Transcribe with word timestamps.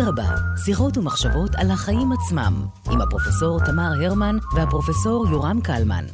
אדרבה, 0.00 0.24
שיחות 0.64 0.98
ומחשבות 0.98 1.50
על 1.54 1.70
החיים 1.70 2.12
עצמם, 2.12 2.66
עם 2.90 3.00
הפרופסור 3.00 3.60
תמר 3.66 3.90
הרמן 4.04 4.36
והפרופסור 4.54 5.26
יורם 5.30 5.60
קלמן. 5.60 6.04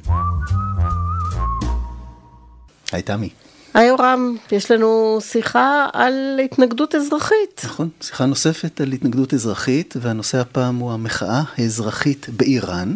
היי 2.93 3.03
תמי. 3.03 3.29
היי 3.75 3.89
יורם, 3.89 4.37
יש 4.53 4.71
לנו 4.71 5.19
שיחה 5.21 5.87
על 5.93 6.41
התנגדות 6.45 6.95
אזרחית. 6.95 7.63
נכון, 7.65 7.89
שיחה 8.01 8.27
נוספת 8.27 8.81
על 8.81 8.93
התנגדות 8.93 9.35
אזרחית, 9.35 9.95
והנושא 10.01 10.39
הפעם 10.39 10.77
הוא 10.77 10.93
המחאה 10.93 11.43
האזרחית 11.59 12.27
באיראן, 12.37 12.95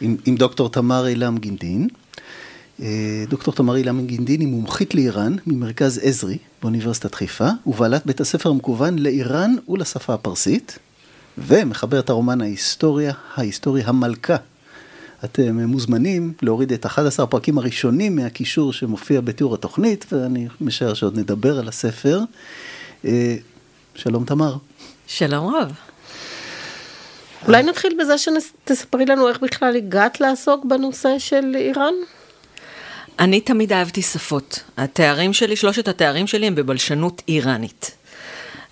עם, 0.00 0.16
עם 0.26 0.36
דוקטור 0.36 0.68
תמר 0.68 1.06
אילם 1.06 1.38
גינדין. 1.38 1.88
אה, 2.82 3.24
דוקטור 3.28 3.54
תמר 3.54 3.76
אילם 3.76 4.06
גינדין 4.06 4.40
היא 4.40 4.48
מומחית 4.48 4.94
לאיראן 4.94 5.36
ממרכז 5.46 6.00
עזרי 6.02 6.38
באוניברסיטת 6.62 7.14
חיפה, 7.14 7.48
ובעלת 7.66 8.06
בית 8.06 8.20
הספר 8.20 8.50
המקוון 8.50 8.98
לאיראן 8.98 9.54
ולשפה 9.68 10.14
הפרסית, 10.14 10.78
ומחברת 11.38 12.10
הרומן 12.10 12.40
ההיסטוריה, 12.40 13.12
ההיסטורי 13.34 13.82
המלכה. 13.82 14.36
אתם 15.24 15.60
מוזמנים 15.60 16.32
להוריד 16.42 16.72
את 16.72 16.86
11 16.86 17.24
הפרקים 17.24 17.58
הראשונים 17.58 18.16
מהקישור 18.16 18.72
שמופיע 18.72 19.20
בתיאור 19.20 19.54
התוכנית, 19.54 20.06
ואני 20.12 20.48
משער 20.60 20.94
שעוד 20.94 21.18
נדבר 21.18 21.58
על 21.58 21.68
הספר. 21.68 22.20
אה, 23.04 23.36
שלום 23.94 24.24
תמר. 24.24 24.56
שלום 25.06 25.54
רב. 25.54 25.72
אולי 27.46 27.62
נתחיל 27.62 27.96
בזה 28.00 28.14
שתספרי 28.18 29.06
לנו 29.06 29.28
איך 29.28 29.40
בכלל 29.40 29.76
הגעת 29.76 30.20
לעסוק 30.20 30.64
בנושא 30.64 31.18
של 31.18 31.52
איראן? 31.54 31.94
אני 33.18 33.40
תמיד 33.40 33.72
אהבתי 33.72 34.02
שפות. 34.02 34.60
התארים 34.76 35.32
שלי, 35.32 35.56
שלושת 35.56 35.88
התארים 35.88 36.26
שלי 36.26 36.46
הם 36.46 36.54
בבלשנות 36.54 37.22
איראנית. 37.28 37.90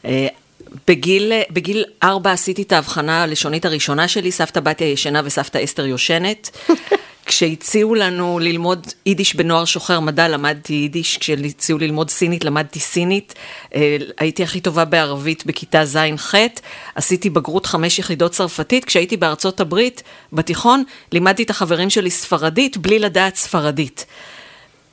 אה, 0.05 0.27
בגיל, 0.89 1.33
בגיל 1.51 1.85
ארבע 2.03 2.33
עשיתי 2.33 2.63
את 2.63 2.73
ההבחנה 2.73 3.23
הלשונית 3.23 3.65
הראשונה 3.65 4.09
שלי, 4.09 4.33
סבתא 4.33 4.61
בתיה 4.61 4.89
ישנה 4.89 5.21
וסבתא 5.25 5.65
אסתר 5.65 5.87
יושנת. 5.87 6.51
כשהציעו 7.27 7.95
לנו 7.95 8.39
ללמוד 8.39 8.87
יידיש 9.07 9.37
בנוער 9.37 9.65
שוחר 9.65 10.01
מדע, 10.01 10.29
למדתי 10.29 10.73
יידיש, 10.73 11.19
כשהציעו 11.19 11.79
ללמוד 11.79 12.11
סינית, 12.11 12.45
למדתי 12.45 12.81
סינית. 12.81 13.35
אה, 13.75 13.97
הייתי 14.19 14.43
הכי 14.43 14.61
טובה 14.61 14.85
בערבית 14.85 15.47
בכיתה 15.47 15.85
ז'-ח', 15.85 16.35
עשיתי 16.95 17.31
בגרות 17.31 17.67
חמש 17.67 17.99
יחידות 17.99 18.33
צרפתית. 18.33 18.85
כשהייתי 18.85 19.17
בארצות 19.17 19.61
הברית, 19.61 20.03
בתיכון, 20.33 20.85
לימדתי 21.13 21.43
את 21.43 21.51
החברים 21.51 21.91
שלי 21.91 22.11
ספרדית, 22.11 22.77
בלי 22.77 22.99
לדעת 22.99 23.37
ספרדית. 23.37 24.07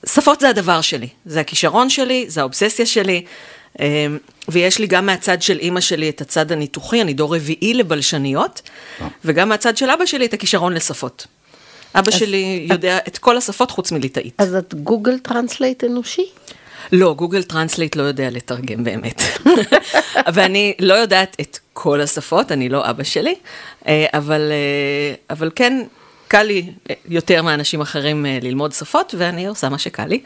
שפות 0.06 0.40
זה 0.40 0.50
הדבר 0.50 0.82
שלי, 0.82 1.08
זה 1.26 1.40
הכישרון 1.40 1.90
שלי, 1.90 2.26
זה 2.28 2.40
האובססיה 2.42 2.86
שלי. 2.86 3.24
אמ, 3.80 4.18
ויש 4.50 4.80
לי 4.80 4.88
גם 4.88 5.06
מהצד 5.06 5.42
של 5.42 5.60
אימא 5.60 5.82
שלי 5.82 6.10
את 6.10 6.22
הצד 6.22 6.52
הניתוחי, 6.52 7.02
אני 7.02 7.14
דור 7.14 7.36
רביעי 7.36 7.74
לבלשניות, 7.74 8.62
אה. 9.02 9.08
וגם 9.26 9.50
מהצד 9.50 9.78
של 9.78 9.90
אבא 9.90 10.06
שלי 10.06 10.26
את 10.26 10.34
הכישרון 10.34 10.74
לשפות. 10.74 11.28
אבא 11.96 12.12
שלי 12.12 12.68
יודע 12.70 12.98
את 13.08 13.18
כל 13.18 13.38
השפות 13.38 13.72
חוץ 13.72 13.92
מליטאית. 13.92 14.34
אז 14.38 14.56
את 14.56 14.74
Google 14.74 15.18
Translate 15.20 15.84
אנושי? 15.84 16.26
לא, 16.92 17.14
Google 17.14 17.44
Translate 17.44 17.96
לא 17.96 18.04
יודע 18.04 18.30
לתרגם 18.30 18.84
באמת. 18.84 19.22
ואני 20.34 20.74
לא 20.80 20.94
יודעת 20.94 21.38
את 21.42 21.60
כל 21.74 22.02
השפות, 22.02 22.52
אני 22.52 22.70
לא 22.70 22.90
אבא 22.90 23.04
שלי, 23.04 23.36
אה, 23.88 24.06
אבל, 24.14 24.52
אה, 24.52 25.16
אבל 25.30 25.52
כן, 25.56 25.84
קל 26.28 26.44
לי 26.44 26.72
יותר 27.08 27.42
מאנשים 27.42 27.82
אחרים 27.82 28.26
ללמוד 28.42 28.72
שפות, 28.72 29.16
ואני 29.18 29.46
עושה 29.46 29.70
מה 29.70 29.78
שקל 29.78 30.06
לי. 30.06 30.22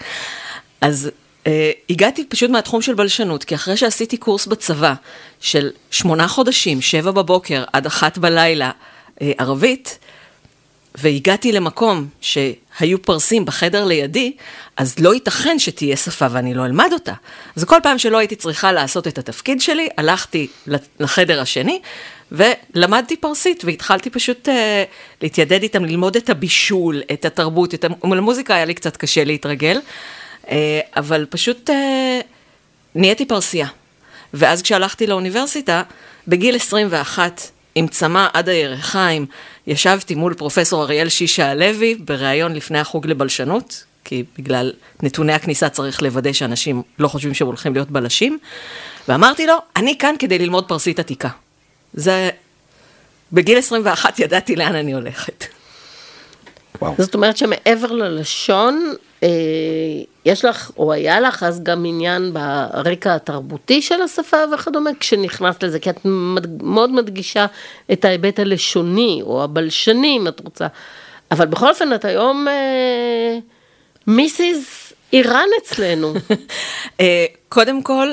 אז 0.82 1.12
Uh, 1.46 1.48
הגעתי 1.90 2.26
פשוט 2.26 2.50
מהתחום 2.50 2.82
של 2.82 2.94
בלשנות, 2.94 3.44
כי 3.44 3.56
אחרי 3.56 3.78
שעשיתי 3.78 4.18
קורס 4.18 4.46
בצבא 4.46 4.94
של 5.40 5.70
שמונה 5.92 6.28
חודשים, 6.28 6.82
שבע 6.82 7.12
בבוקר 7.12 7.64
עד 7.74 7.86
אחת 7.86 8.18
בלילה, 8.18 8.72
uh, 8.72 9.24
ערבית, 9.38 10.00
והגעתי 10.98 11.52
למקום 11.52 12.08
שהיו 12.22 13.02
פרסים 13.02 13.46
בחדר 13.46 13.86
לידי, 13.86 14.34
אז 14.78 15.00
לא 15.00 15.14
ייתכן 15.14 15.60
שתהיה 15.60 15.98
שפה 15.98 16.26
ואני 16.32 16.54
לא 16.54 16.66
אלמד 16.66 16.90
אותה. 16.94 17.14
אז 17.56 17.64
כל 17.64 17.78
פעם 17.84 17.98
שלא 17.98 18.18
הייתי 18.18 18.36
צריכה 18.36 18.72
לעשות 18.72 19.08
את 19.08 19.18
התפקיד 19.18 19.62
שלי, 19.62 19.90
הלכתי 19.98 20.48
לחדר 21.00 21.42
השני 21.42 21.82
ולמדתי 22.32 23.18
פרסית, 23.18 23.66
והתחלתי 23.66 24.10
פשוט 24.10 24.50
uh, 24.50 24.52
להתיידד 25.22 25.64
איתם, 25.64 25.86
ללמוד 25.86 26.16
את 26.16 26.30
הבישול, 26.30 27.02
את 27.14 27.26
התרבות, 27.26 27.74
את 27.74 27.86
המוזיקה 28.04 28.56
היה 28.56 28.66
לי 28.66 28.74
קצת 28.74 28.98
קשה 28.98 29.24
להתרגל. 29.24 29.80
אה, 30.52 30.80
אבל 30.96 31.26
פשוט 31.30 31.70
אה, 31.70 32.20
נהייתי 32.96 33.26
פרסייה. 33.26 33.68
ואז 34.34 34.62
כשהלכתי 34.62 35.08
לאוניברסיטה, 35.08 35.84
בגיל 36.28 36.56
21, 36.56 37.42
עם 37.76 37.88
צמא 37.88 38.28
עד 38.34 38.50
הירכיים, 38.50 39.26
ישבתי 39.68 40.16
מול 40.16 40.34
פרופסור 40.34 40.84
אריאל 40.84 41.10
שישה 41.10 41.52
הלוי 41.52 41.96
בריאיון 41.96 42.54
לפני 42.54 42.80
החוג 42.80 43.08
לבלשנות, 43.08 43.84
כי 44.04 44.24
בגלל 44.38 44.74
נתוני 45.04 45.34
הכניסה 45.34 45.70
צריך 45.70 46.02
לוודא 46.02 46.34
שאנשים 46.34 46.82
לא 47.00 47.08
חושבים 47.08 47.34
שהם 47.34 47.48
הולכים 47.48 47.74
להיות 47.74 47.92
בלשים, 47.92 48.40
ואמרתי 49.08 49.48
לו, 49.48 49.54
אני 49.76 49.98
כאן 49.98 50.16
כדי 50.20 50.40
ללמוד 50.40 50.68
פרסית 50.68 51.00
עתיקה. 51.00 51.30
זה... 51.94 52.30
בגיל 53.32 53.58
21 53.58 54.20
ידעתי 54.20 54.56
לאן 54.56 54.76
אני 54.76 54.94
הולכת. 54.94 55.46
וואו. 56.82 56.94
זאת 56.98 57.16
אומרת 57.16 57.38
שמעבר 57.38 57.92
ללשון, 57.92 58.94
אה, 59.24 59.30
יש 60.26 60.46
לך, 60.46 60.72
או 60.78 60.94
היה 60.94 61.20
לך 61.20 61.44
אז 61.44 61.64
גם 61.64 61.86
עניין 61.86 62.34
ברקע 62.34 63.16
התרבותי 63.16 63.82
של 63.82 64.02
השפה 64.02 64.38
וכדומה, 64.54 64.90
כשנכנסת 65.00 65.64
לזה, 65.64 65.80
כי 65.80 65.90
את 65.90 66.00
מאוד 66.64 66.92
מדגישה 66.92 67.46
את 67.92 68.06
ההיבט 68.06 68.40
הלשוני, 68.40 69.20
או 69.24 69.44
הבלשני, 69.44 70.18
אם 70.18 70.28
את 70.28 70.40
רוצה. 70.40 70.68
אבל 71.32 71.46
בכל 71.46 71.70
אופן, 71.70 71.94
את 71.94 72.06
היום 72.06 72.48
אה, 72.48 73.38
מיסיס 74.08 74.94
איראן 75.14 75.48
אצלנו. 75.64 76.14
אה, 77.00 77.26
קודם 77.50 77.84
כל, 77.84 78.08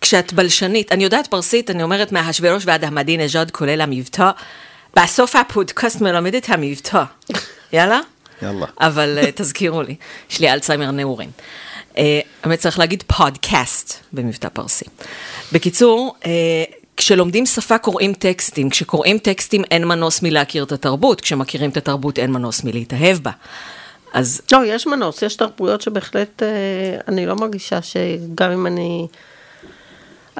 כשאת 0.00 0.32
בלשנית, 0.32 0.92
אני 0.92 1.04
יודעת 1.04 1.26
פרסית, 1.26 1.70
אני 1.70 1.82
אומרת 1.82 2.12
מהשוורש 2.12 2.62
ועד 2.66 2.84
המדינג'אד, 2.84 3.50
כולל 3.50 3.80
המבטא, 3.80 4.30
בסוף 4.96 5.36
הפודקאסט 5.36 6.00
מלמד 6.00 6.34
את 6.34 6.46
המבטא. 6.48 7.02
יאללה? 7.72 8.00
יאללה. 8.42 8.66
אבל 8.80 9.18
uh, 9.22 9.26
תזכירו 9.34 9.82
לי, 9.82 9.94
יש 10.30 10.40
לי 10.40 10.52
אלצהיימר 10.52 10.90
נעורים. 10.90 11.30
אה, 11.98 12.20
האמת 12.42 12.58
uh, 12.58 12.62
צריך 12.62 12.78
להגיד 12.78 13.04
פודקאסט 13.06 13.94
במבטא 14.12 14.48
פרסי. 14.48 14.84
בקיצור, 15.52 16.14
uh, 16.22 16.26
כשלומדים 16.96 17.46
שפה 17.46 17.78
קוראים 17.78 18.14
טקסטים, 18.14 18.70
כשקוראים 18.70 19.18
טקסטים 19.18 19.64
אין 19.70 19.84
מנוס 19.84 20.22
מלהכיר 20.22 20.64
את 20.64 20.72
התרבות, 20.72 21.20
כשמכירים 21.20 21.70
את 21.70 21.76
התרבות 21.76 22.18
אין 22.18 22.32
מנוס 22.32 22.64
מלהתאהב 22.64 23.18
בה. 23.18 23.30
אז... 24.12 24.42
לא, 24.52 24.66
יש 24.66 24.86
מנוס, 24.86 25.22
יש 25.22 25.36
תרבויות 25.36 25.80
שבהחלט, 25.80 26.42
אני 27.08 27.26
לא 27.26 27.36
מרגישה 27.36 27.82
שגם 27.82 28.50
אם 28.50 28.66
אני... 28.66 29.06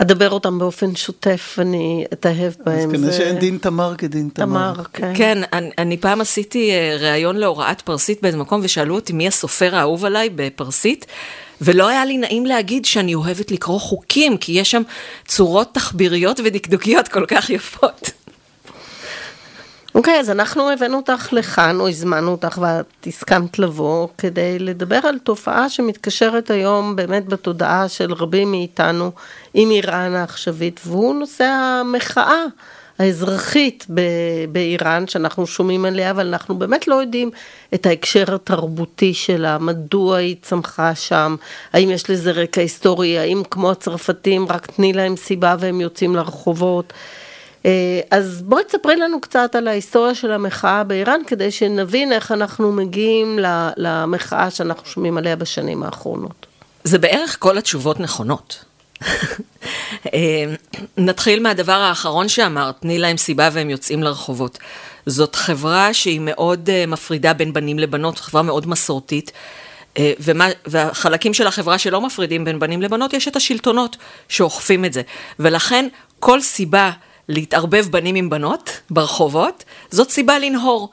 אדבר 0.03 0.31
אותם 0.31 0.59
באופן 0.59 0.97
שוטף, 0.97 1.56
אני 1.59 2.05
אתאהב 2.12 2.53
בהם. 2.65 2.78
אז 2.78 2.97
כנראה 2.97 3.12
שאין 3.12 3.38
דין 3.38 3.59
תמר 3.59 3.94
כדין 3.99 4.28
תמר. 4.33 4.72
תמר, 4.75 4.84
כן. 4.93 5.12
כן, 5.16 5.43
אני, 5.53 5.71
אני 5.78 5.97
פעם 5.97 6.21
עשיתי 6.21 6.71
אה, 6.71 6.97
ראיון 7.00 7.37
להוראת 7.37 7.81
פרסית 7.81 8.22
באיזה 8.22 8.39
מקום, 8.39 8.60
ושאלו 8.65 8.94
אותי 8.94 9.12
מי 9.12 9.28
הסופר 9.28 9.77
האהוב 9.77 10.05
עליי 10.05 10.31
בפרסית, 10.34 11.06
ולא 11.60 11.89
היה 11.89 12.05
לי 12.05 12.19
נעים 12.19 12.47
להגיד 12.47 12.84
שאני 12.84 13.15
אוהבת 13.15 13.50
לקרוא 13.50 13.81
חוקים, 13.81 14.37
כי 14.37 14.53
יש 14.53 14.71
שם 14.71 14.83
צורות 15.27 15.69
תחביריות 15.72 16.41
ודקדוקיות 16.44 17.09
כל 17.09 17.25
כך 17.28 17.50
יפות. 17.50 18.10
אוקיי, 20.00 20.16
okay, 20.16 20.21
אז 20.21 20.31
אנחנו 20.31 20.71
הבאנו 20.71 20.97
אותך 20.97 21.33
לכאן, 21.33 21.81
או 21.81 21.88
הזמנו 21.88 22.31
אותך 22.31 22.59
ואת 22.61 23.06
הסכמת 23.06 23.59
לבוא, 23.59 24.09
כדי 24.19 24.59
לדבר 24.59 25.01
על 25.03 25.19
תופעה 25.19 25.69
שמתקשרת 25.69 26.51
היום 26.51 26.97
באמת 26.97 27.27
בתודעה 27.27 27.89
של 27.89 28.13
רבים 28.13 28.51
מאיתנו 28.51 29.10
עם 29.54 29.71
איראן 29.71 30.15
העכשווית, 30.15 30.80
והוא 30.86 31.15
נושא 31.15 31.45
המחאה 31.45 32.45
האזרחית 32.98 33.86
באיראן, 34.53 35.07
שאנחנו 35.07 35.47
שומעים 35.47 35.84
עליה, 35.84 36.10
אבל 36.10 36.27
אנחנו 36.27 36.59
באמת 36.59 36.89
לא 36.89 36.95
יודעים 36.95 37.30
את 37.75 37.86
ההקשר 37.86 38.34
התרבותי 38.34 39.15
שלה, 39.15 39.59
מדוע 39.59 40.16
היא 40.16 40.36
צמחה 40.42 40.95
שם, 40.95 41.36
האם 41.72 41.91
יש 41.91 42.10
לזה 42.10 42.30
רקע 42.30 42.60
היסטורי, 42.60 43.19
האם 43.19 43.42
כמו 43.51 43.71
הצרפתים, 43.71 44.47
רק 44.48 44.66
תני 44.66 44.92
להם 44.92 45.16
סיבה 45.16 45.57
והם 45.59 45.80
יוצאים 45.80 46.16
לרחובות. 46.16 46.92
אה, 47.66 48.01
אז 48.10 48.42
בואי 48.42 48.65
תספרי 48.65 48.97
לנו 48.97 49.21
קצת 49.21 49.54
על 49.54 49.68
ההיסטוריה 49.68 50.15
של 50.15 50.33
המחאה 50.33 50.84
באיראן, 50.84 51.21
כדי 51.27 51.51
שנבין 51.51 52.12
איך 52.12 52.33
אנחנו 52.33 52.72
מגיעים 52.72 53.39
למחאה 53.77 54.51
שאנחנו 54.51 54.86
שומעים 54.86 55.18
עליה 55.18 55.36
בשנים 55.36 55.83
האחרונות. 55.83 56.47
זה 56.84 56.98
בערך 56.98 57.36
כל 57.41 57.59
התשובות 57.59 58.01
נכונות. 58.01 58.65
אה, 60.15 60.45
נתחיל 60.97 61.42
מהדבר 61.42 61.72
האחרון 61.72 62.28
שאמרת, 62.28 62.74
תני 62.80 62.98
להם 62.98 63.16
סיבה 63.16 63.48
והם 63.53 63.71
יוצאים 63.71 64.03
לרחובות. 64.03 64.59
זאת 65.06 65.34
חברה 65.34 65.95
שהיא 65.95 66.21
מאוד 66.21 66.71
אה, 66.71 66.84
מפרידה 66.86 67.33
בין 67.33 67.53
בנים 67.53 67.78
לבנות, 67.78 68.18
חברה 68.18 68.42
מאוד 68.42 68.68
מסורתית. 68.68 69.33
ומה, 70.21 70.47
והחלקים 70.66 71.34
של 71.34 71.47
החברה 71.47 71.78
שלא 71.78 72.01
מפרידים 72.01 72.45
בין 72.45 72.59
בנים 72.59 72.83
לבנות, 72.83 73.13
יש 73.13 73.28
את 73.28 73.36
השלטונות 73.36 73.97
שאוכפים 74.28 74.84
את 74.84 74.92
זה. 74.92 75.03
ולכן 75.39 75.89
כל 76.21 76.41
סיבה 76.41 76.91
להתערבב 77.30 77.86
בנים 77.91 78.15
עם 78.15 78.30
בנות 78.30 78.80
ברחובות, 78.91 79.65
זאת 79.91 80.10
סיבה 80.10 80.38
לנהור. 80.38 80.91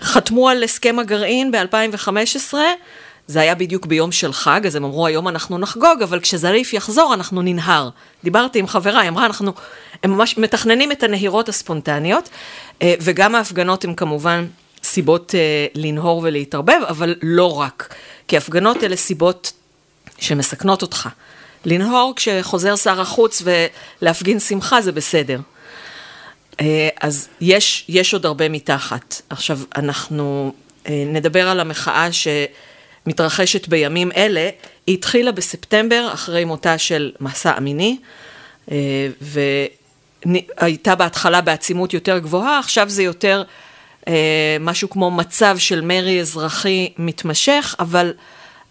חתמו 0.00 0.48
על 0.48 0.62
הסכם 0.62 0.98
הגרעין 0.98 1.50
ב-2015, 1.50 2.54
זה 3.26 3.40
היה 3.40 3.54
בדיוק 3.54 3.86
ביום 3.86 4.12
של 4.12 4.32
חג, 4.32 4.66
אז 4.66 4.74
הם 4.74 4.84
אמרו, 4.84 5.06
היום 5.06 5.28
אנחנו 5.28 5.58
נחגוג, 5.58 6.02
אבל 6.02 6.20
כשזריף 6.20 6.72
יחזור, 6.72 7.14
אנחנו 7.14 7.42
ננהר. 7.42 7.88
דיברתי 8.24 8.58
עם 8.58 8.66
חברה, 8.66 9.00
היא 9.00 9.08
אמרה, 9.08 9.26
אנחנו, 9.26 9.52
הם 10.02 10.10
ממש 10.10 10.38
מתכננים 10.38 10.92
את 10.92 11.02
הנהירות 11.02 11.48
הספונטניות, 11.48 12.28
אה, 12.82 12.94
וגם 13.00 13.34
ההפגנות 13.34 13.84
הן 13.84 13.94
כמובן 13.94 14.46
סיבות 14.82 15.34
אה, 15.34 15.66
לנהור 15.74 16.20
ולהתערבב, 16.24 16.80
אבל 16.88 17.14
לא 17.22 17.60
רק. 17.60 17.94
כי 18.28 18.36
הפגנות 18.36 18.84
אלה 18.84 18.96
סיבות 18.96 19.52
שמסכנות 20.18 20.82
אותך. 20.82 21.08
לנהור 21.66 22.12
כשחוזר 22.16 22.76
שר 22.76 23.00
החוץ 23.00 23.42
ולהפגין 24.02 24.40
שמחה 24.40 24.82
זה 24.82 24.92
בסדר. 24.92 25.40
אה, 26.60 26.88
אז 27.00 27.28
יש, 27.40 27.84
יש 27.88 28.14
עוד 28.14 28.26
הרבה 28.26 28.48
מתחת. 28.48 29.22
עכשיו, 29.30 29.58
אנחנו 29.76 30.52
נדבר 30.88 31.48
על 31.48 31.60
המחאה 31.60 32.12
ש... 32.12 32.28
מתרחשת 33.06 33.68
בימים 33.68 34.12
אלה, 34.16 34.48
היא 34.86 34.94
התחילה 34.94 35.32
בספטמבר 35.32 36.10
אחרי 36.14 36.44
מותה 36.44 36.78
של 36.78 37.12
מסע 37.20 37.58
אמיני, 37.58 37.96
אה, 38.70 39.08
והייתה 40.26 40.94
בהתחלה 40.94 41.40
בעצימות 41.40 41.94
יותר 41.94 42.18
גבוהה, 42.18 42.58
עכשיו 42.58 42.88
זה 42.88 43.02
יותר 43.02 43.42
אה, 44.08 44.56
משהו 44.60 44.90
כמו 44.90 45.10
מצב 45.10 45.58
של 45.58 45.80
מרי 45.80 46.20
אזרחי 46.20 46.92
מתמשך, 46.98 47.74
אבל 47.78 48.12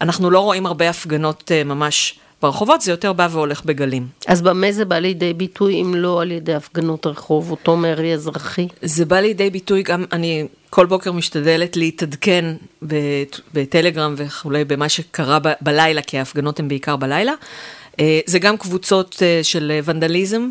אנחנו 0.00 0.30
לא 0.30 0.40
רואים 0.40 0.66
הרבה 0.66 0.90
הפגנות 0.90 1.52
אה, 1.52 1.64
ממש 1.64 2.18
ברחובות, 2.42 2.80
זה 2.80 2.90
יותר 2.90 3.12
בא 3.12 3.28
והולך 3.30 3.64
בגלים. 3.64 4.06
אז 4.26 4.42
במה 4.42 4.72
זה 4.72 4.84
בא 4.84 4.98
לידי 4.98 5.34
ביטוי 5.34 5.82
אם 5.82 5.94
לא 5.94 6.22
על 6.22 6.30
ידי 6.30 6.54
הפגנות 6.54 7.06
רחוב, 7.06 7.50
אותו 7.50 7.76
מרי 7.76 8.14
אזרחי? 8.14 8.68
זה 8.82 9.04
בא 9.04 9.20
לידי 9.20 9.50
ביטוי 9.50 9.82
גם, 9.82 10.04
אני 10.12 10.46
כל 10.70 10.86
בוקר 10.86 11.12
משתדלת 11.12 11.76
להתעדכן 11.76 12.44
בטלגרם 13.54 14.14
וכולי 14.16 14.64
במה 14.64 14.88
שקרה 14.88 15.38
ב- 15.38 15.52
בלילה, 15.60 16.02
כי 16.02 16.18
ההפגנות 16.18 16.60
הן 16.60 16.68
בעיקר 16.68 16.96
בלילה. 16.96 17.32
אה, 18.00 18.20
זה 18.26 18.38
גם 18.38 18.56
קבוצות 18.56 19.22
אה, 19.22 19.40
של 19.42 19.80
ונדליזם, 19.84 20.50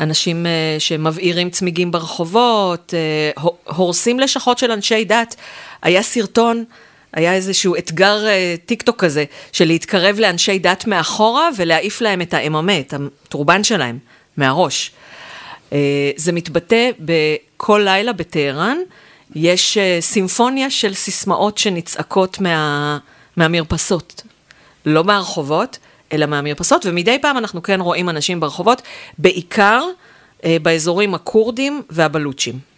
אנשים 0.00 0.46
אה, 0.46 0.76
שמבעירים 0.78 1.50
צמיגים 1.50 1.90
ברחובות, 1.90 2.94
הורסים 3.64 4.20
לשכות 4.20 4.58
של 4.58 4.70
אנשי 4.70 5.04
דת. 5.04 5.36
היה 5.82 6.02
סרטון 6.02 6.64
היה 7.12 7.34
איזשהו 7.34 7.76
אתגר 7.76 8.26
אה, 8.26 8.54
טיק 8.66 8.82
טוק 8.82 9.04
כזה, 9.04 9.24
של 9.52 9.64
להתקרב 9.64 10.18
לאנשי 10.18 10.58
דת 10.58 10.86
מאחורה 10.86 11.48
ולהעיף 11.56 12.00
להם 12.00 12.22
את 12.22 12.34
האממה, 12.34 12.80
את 12.80 12.94
הטורבן 12.94 13.64
שלהם, 13.64 13.98
מהראש. 14.36 14.90
אה, 15.72 16.10
זה 16.16 16.32
מתבטא 16.32 16.90
בכל 17.00 17.80
לילה 17.84 18.12
בטהרן, 18.12 18.78
יש 19.34 19.78
אה, 19.78 19.98
סימפוניה 20.00 20.70
של 20.70 20.94
סיסמאות 20.94 21.58
שנצעקות 21.58 22.40
מה, 22.40 22.98
מהמרפסות, 23.36 24.22
לא 24.86 25.04
מהרחובות, 25.04 25.78
אלא 26.12 26.26
מהמרפסות, 26.26 26.86
ומדי 26.86 27.18
פעם 27.22 27.38
אנחנו 27.38 27.62
כן 27.62 27.80
רואים 27.80 28.08
אנשים 28.08 28.40
ברחובות, 28.40 28.82
בעיקר 29.18 29.84
באזורים 30.62 31.14
הכורדים 31.14 31.82
והבלוצ'ים. 31.90 32.71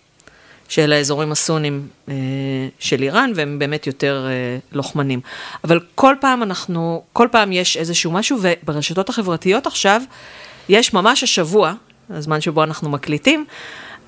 של 0.75 0.93
האזורים 0.93 1.32
הסונים 1.32 1.88
אה, 2.09 2.15
של 2.79 3.03
איראן, 3.03 3.32
והם 3.35 3.59
באמת 3.59 3.87
יותר 3.87 4.26
אה, 4.29 4.59
לוחמנים. 4.73 5.21
אבל 5.65 5.81
כל 5.94 6.15
פעם 6.21 6.43
אנחנו, 6.43 7.03
כל 7.12 7.29
פעם 7.32 7.53
יש 7.53 7.76
איזשהו 7.76 8.12
משהו, 8.12 8.38
וברשתות 8.43 9.09
החברתיות 9.09 9.67
עכשיו, 9.67 10.03
יש 10.69 10.93
ממש 10.93 11.23
השבוע, 11.23 11.73
הזמן 12.11 12.41
שבו 12.41 12.65
אנחנו 12.65 12.91
מקליטים, 12.91 13.44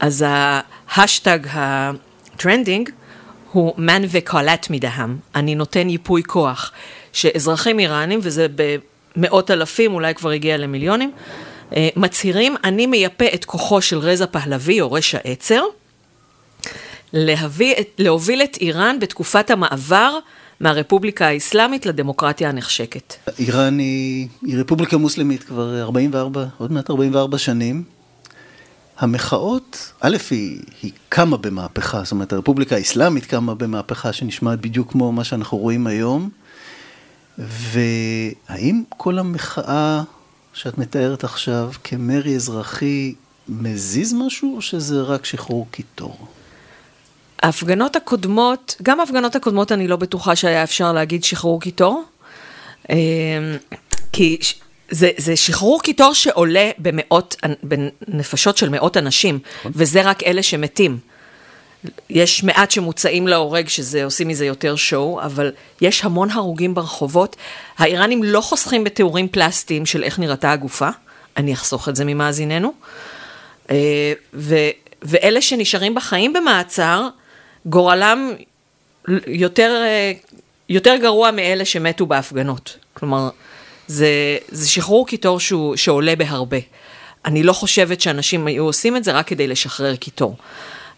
אז 0.01 0.25
ההאשטג 0.89 1.39
ה 1.51 1.66
trending 1.66 2.91
הוא 3.53 3.75
من 3.79 4.03
وکالت 4.11 4.71
می‌دهم, 4.71 5.17
אני 5.35 5.55
נותן 5.55 5.89
ייפוי 5.89 6.23
כוח, 6.23 6.73
שאזרחים 7.13 7.79
איראנים, 7.79 8.21
וזה 8.23 8.47
במאות 9.17 9.51
אלפים, 9.51 9.95
אולי 9.95 10.15
כבר 10.15 10.31
הגיע 10.31 10.57
למיליונים, 10.57 11.13
אה, 11.77 11.89
מצהירים, 11.97 12.57
אני 12.65 12.87
מייפה 12.87 13.27
את 13.35 13.45
כוחו 13.45 13.83
של 13.83 13.99
רזא 13.99 14.27
פהלווי 14.27 14.81
יורש 14.81 15.19
העצר, 15.25 15.63
להביא, 17.17 17.75
להוביל 17.99 18.43
את 18.43 18.57
איראן 18.61 18.97
בתקופת 19.01 19.51
המעבר 19.51 20.19
מהרפובליקה 20.61 21.27
האסלאמית 21.27 21.87
לדמוקרטיה 21.87 22.49
הנחשקת. 22.49 23.15
איראן 23.39 23.79
היא, 23.79 24.29
היא 24.43 24.59
רפובליקה 24.59 24.97
מוסלמית 24.97 25.43
כבר 25.43 25.81
44, 25.83 26.45
עוד 26.59 26.73
מעט 26.73 26.91
44 26.91 27.39
שנים. 27.39 27.83
המחאות, 28.99 29.93
א', 30.01 30.17
היא, 30.31 30.61
היא 30.83 30.93
קמה 31.09 31.37
במהפכה, 31.37 32.03
זאת 32.03 32.13
אומרת, 32.13 32.33
הרפובליקה 32.33 32.77
האסלאמית 32.77 33.27
קמה 33.27 33.55
במהפכה 33.55 34.13
שנשמעת 34.13 34.61
בדיוק 34.61 34.93
כמו 34.93 35.13
מה 35.13 35.25
שאנחנו 35.25 35.59
רואים 35.59 35.87
היום. 35.87 36.31
והאם 37.39 38.83
כל 38.89 39.19
המחאה 39.19 40.03
שאת 40.53 40.79
מתארת 40.79 41.25
עכשיו 41.25 41.73
כמרי 41.85 42.35
אזרחי 42.35 43.15
מזיז 43.49 44.13
משהו, 44.13 44.57
או 44.57 44.63
שזה 44.63 45.03
רק 45.03 45.25
שחרור 45.25 45.67
קיטור? 45.71 46.27
ההפגנות 47.43 47.97
הקודמות, 47.97 48.77
גם 48.83 49.01
ההפגנות 49.01 49.37
הקודמות 49.37 49.73
אני 49.73 49.89
לא 49.89 49.97
בטוחה 49.97 50.37
שהיה 50.37 50.63
אפשר 50.63 50.93
להגיד 50.93 51.25
שחרור 51.25 51.61
קיטור, 51.61 52.05
אמ, 52.91 52.97
כי 54.13 54.39
זה, 54.91 55.11
זה 55.17 55.37
שחרור 55.37 55.83
קיטור 55.83 56.13
שעולה 56.15 56.71
במאות, 56.79 57.37
בנפשות 57.63 58.57
של 58.57 58.69
מאות 58.69 58.97
אנשים, 58.97 59.39
נכון. 59.59 59.73
וזה 59.75 60.03
רק 60.03 60.23
אלה 60.23 60.43
שמתים. 60.43 60.99
יש 62.11 62.45
מעט 62.45 62.71
שמוצאים 62.71 63.29
להורג, 63.29 63.69
שזה 63.69 64.05
עושים 64.05 64.29
מזה 64.29 64.47
יותר 64.47 64.77
שואו, 64.77 65.23
אבל 65.23 65.53
יש 65.81 66.05
המון 66.05 66.31
הרוגים 66.31 66.75
ברחובות. 66.75 67.37
האיראנים 67.79 68.23
לא 68.23 68.41
חוסכים 68.41 68.85
בתיאורים 68.85 69.29
פלסטיים 69.29 69.87
של 69.87 70.03
איך 70.03 70.19
נראתה 70.19 70.53
הגופה, 70.53 70.89
אני 71.37 71.53
אחסוך 71.53 71.89
את 71.89 71.97
זה 71.97 72.05
ממאזיננו. 72.05 72.73
אה, 73.71 74.13
ו, 74.35 74.55
ואלה 75.03 75.41
שנשארים 75.43 75.95
בחיים 75.95 76.33
במעצר, 76.33 77.09
גורלם 77.67 78.33
יותר, 79.27 79.83
אה, 79.85 80.13
יותר 80.69 80.97
גרוע 81.01 81.31
מאלה 81.31 81.65
שמתו 81.65 82.07
בהפגנות. 82.07 82.77
כלומר, 82.95 83.29
זה, 83.87 84.09
זה 84.49 84.69
שחרור 84.69 85.07
קיטור 85.07 85.41
שהוא, 85.41 85.77
שעולה 85.77 86.17
בהרבה. 86.17 86.59
אני 87.25 87.43
לא 87.43 87.53
חושבת 87.53 88.01
שאנשים 88.01 88.47
היו 88.47 88.65
עושים 88.65 88.97
את 88.97 89.05
זה 89.05 89.13
רק 89.13 89.27
כדי 89.27 89.47
לשחרר 89.47 89.97
קיטור. 89.97 90.37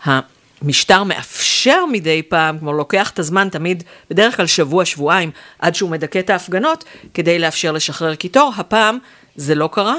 המשטר 0.05 1.05
מאפשר 1.05 1.87
מדי 1.93 2.23
פעם, 2.23 2.59
כלומר 2.59 2.73
לוקח 2.73 3.11
את 3.11 3.19
הזמן 3.19 3.49
תמיד, 3.49 3.83
בדרך 4.11 4.37
כלל 4.37 4.47
שבוע, 4.47 4.85
שבועיים, 4.85 5.31
עד 5.59 5.75
שהוא 5.75 5.91
מדכא 5.91 6.19
את 6.19 6.31
ההפגנות, 6.31 6.85
כדי 7.15 7.39
לאפשר 7.39 7.73
לשחרר 7.73 8.15
קיטור. 8.15 8.53
הפעם 8.57 8.99
זה 9.37 9.55
לא 9.55 9.69
קרה. 9.73 9.95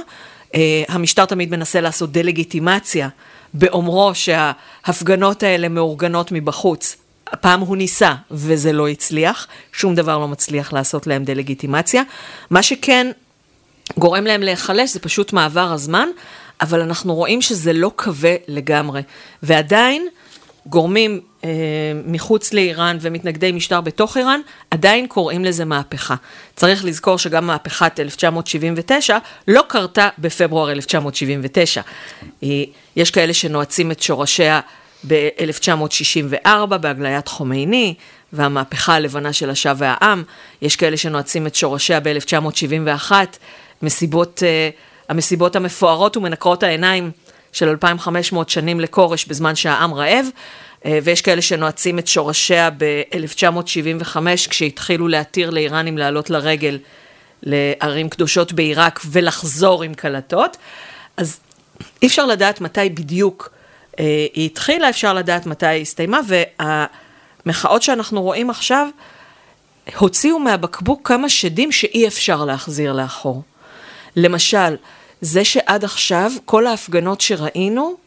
Uh, 0.47 0.51
המשטר 0.87 1.25
תמיד 1.25 1.51
מנסה 1.51 1.81
לעשות 1.81 2.11
דה-לגיטימציה 2.11 3.09
באומרו 3.53 4.11
שההפגנות 4.15 5.43
האלה 5.43 5.69
מאורגנות 5.69 6.31
מבחוץ. 6.31 6.95
הפעם 7.31 7.59
הוא 7.59 7.77
ניסה, 7.77 8.15
וזה 8.31 8.73
לא 8.73 8.87
הצליח, 8.87 9.47
שום 9.71 9.95
דבר 9.95 10.17
לא 10.17 10.27
מצליח 10.27 10.73
לעשות 10.73 11.07
להם 11.07 11.23
דה-לגיטימציה. 11.23 12.03
מה 12.49 12.63
שכן 12.63 13.11
גורם 13.97 14.23
להם 14.23 14.41
להיחלש 14.41 14.93
זה 14.93 14.99
פשוט 14.99 15.33
מעבר 15.33 15.73
הזמן, 15.73 16.07
אבל 16.61 16.81
אנחנו 16.81 17.15
רואים 17.15 17.41
שזה 17.41 17.73
לא 17.73 17.91
כבה 17.97 18.35
לגמרי. 18.47 19.01
ועדיין, 19.43 20.07
גורמים 20.65 21.21
מחוץ 22.05 22.53
לאיראן 22.53 22.97
ומתנגדי 23.01 23.51
משטר 23.51 23.81
בתוך 23.81 24.17
איראן, 24.17 24.39
עדיין 24.71 25.07
קוראים 25.07 25.45
לזה 25.45 25.65
מהפכה. 25.65 26.15
צריך 26.55 26.85
לזכור 26.85 27.17
שגם 27.17 27.47
מהפכת 27.47 27.99
1979 27.99 29.17
לא 29.47 29.63
קרתה 29.67 30.09
בפברואר 30.19 30.71
1979. 30.71 31.81
היא, 32.41 32.67
יש 32.95 33.11
כאלה 33.11 33.33
שנועצים 33.33 33.91
את 33.91 34.01
שורשיה 34.01 34.59
ב-1964 35.07 36.77
בהגליית 36.77 37.27
חומייני, 37.27 37.93
והמהפכה 38.33 38.93
הלבנה 38.93 39.33
של 39.33 39.49
השעה 39.49 39.73
והעם. 39.77 40.23
יש 40.61 40.75
כאלה 40.75 40.97
שנועצים 40.97 41.47
את 41.47 41.55
שורשיה 41.55 41.99
ב-1971, 41.99 43.11
מסיבות, 43.81 44.43
uh, 44.43 45.09
המסיבות 45.09 45.55
המפוארות 45.55 46.17
ומנקרות 46.17 46.63
העיניים 46.63 47.11
של 47.51 47.69
2,500 47.69 48.49
שנים 48.49 48.79
לכורש 48.79 49.25
בזמן 49.25 49.55
שהעם 49.55 49.93
רעב, 49.93 50.25
אה, 50.25 50.31
ויש 50.85 51.21
כאלה 51.21 51.41
שנועצים 51.41 51.99
את 51.99 52.07
שורשיה 52.07 52.69
ב-1975, 52.77 54.17
כשהתחילו 54.49 55.07
להתיר 55.07 55.49
לאיראנים 55.49 55.97
לעלות 55.97 56.29
לרגל 56.29 56.79
לערים 57.43 58.09
קדושות 58.09 58.53
בעיראק 58.53 58.99
ולחזור 59.05 59.83
עם 59.83 59.93
קלטות. 59.93 60.57
אז 61.17 61.39
אי 62.01 62.07
אפשר 62.07 62.25
לדעת 62.25 62.61
מתי 62.61 62.89
בדיוק 62.89 63.49
אה, 63.99 64.25
היא 64.33 64.45
התחילה, 64.45 64.89
אפשר 64.89 65.13
לדעת 65.13 65.45
מתי 65.45 65.65
היא 65.65 65.81
הסתיימה, 65.81 66.19
והמחאות 67.45 67.81
שאנחנו 67.81 68.21
רואים 68.21 68.49
עכשיו 68.49 68.87
הוציאו 69.97 70.39
מהבקבוק 70.39 71.07
כמה 71.07 71.29
שדים 71.29 71.71
שאי 71.71 72.07
אפשר 72.07 72.45
להחזיר 72.45 72.93
לאחור. 72.93 73.43
למשל, 74.15 74.75
זה 75.21 75.45
שעד 75.45 75.83
עכשיו 75.83 76.31
כל 76.45 76.67
ההפגנות 76.67 77.21
שראינו, 77.21 77.97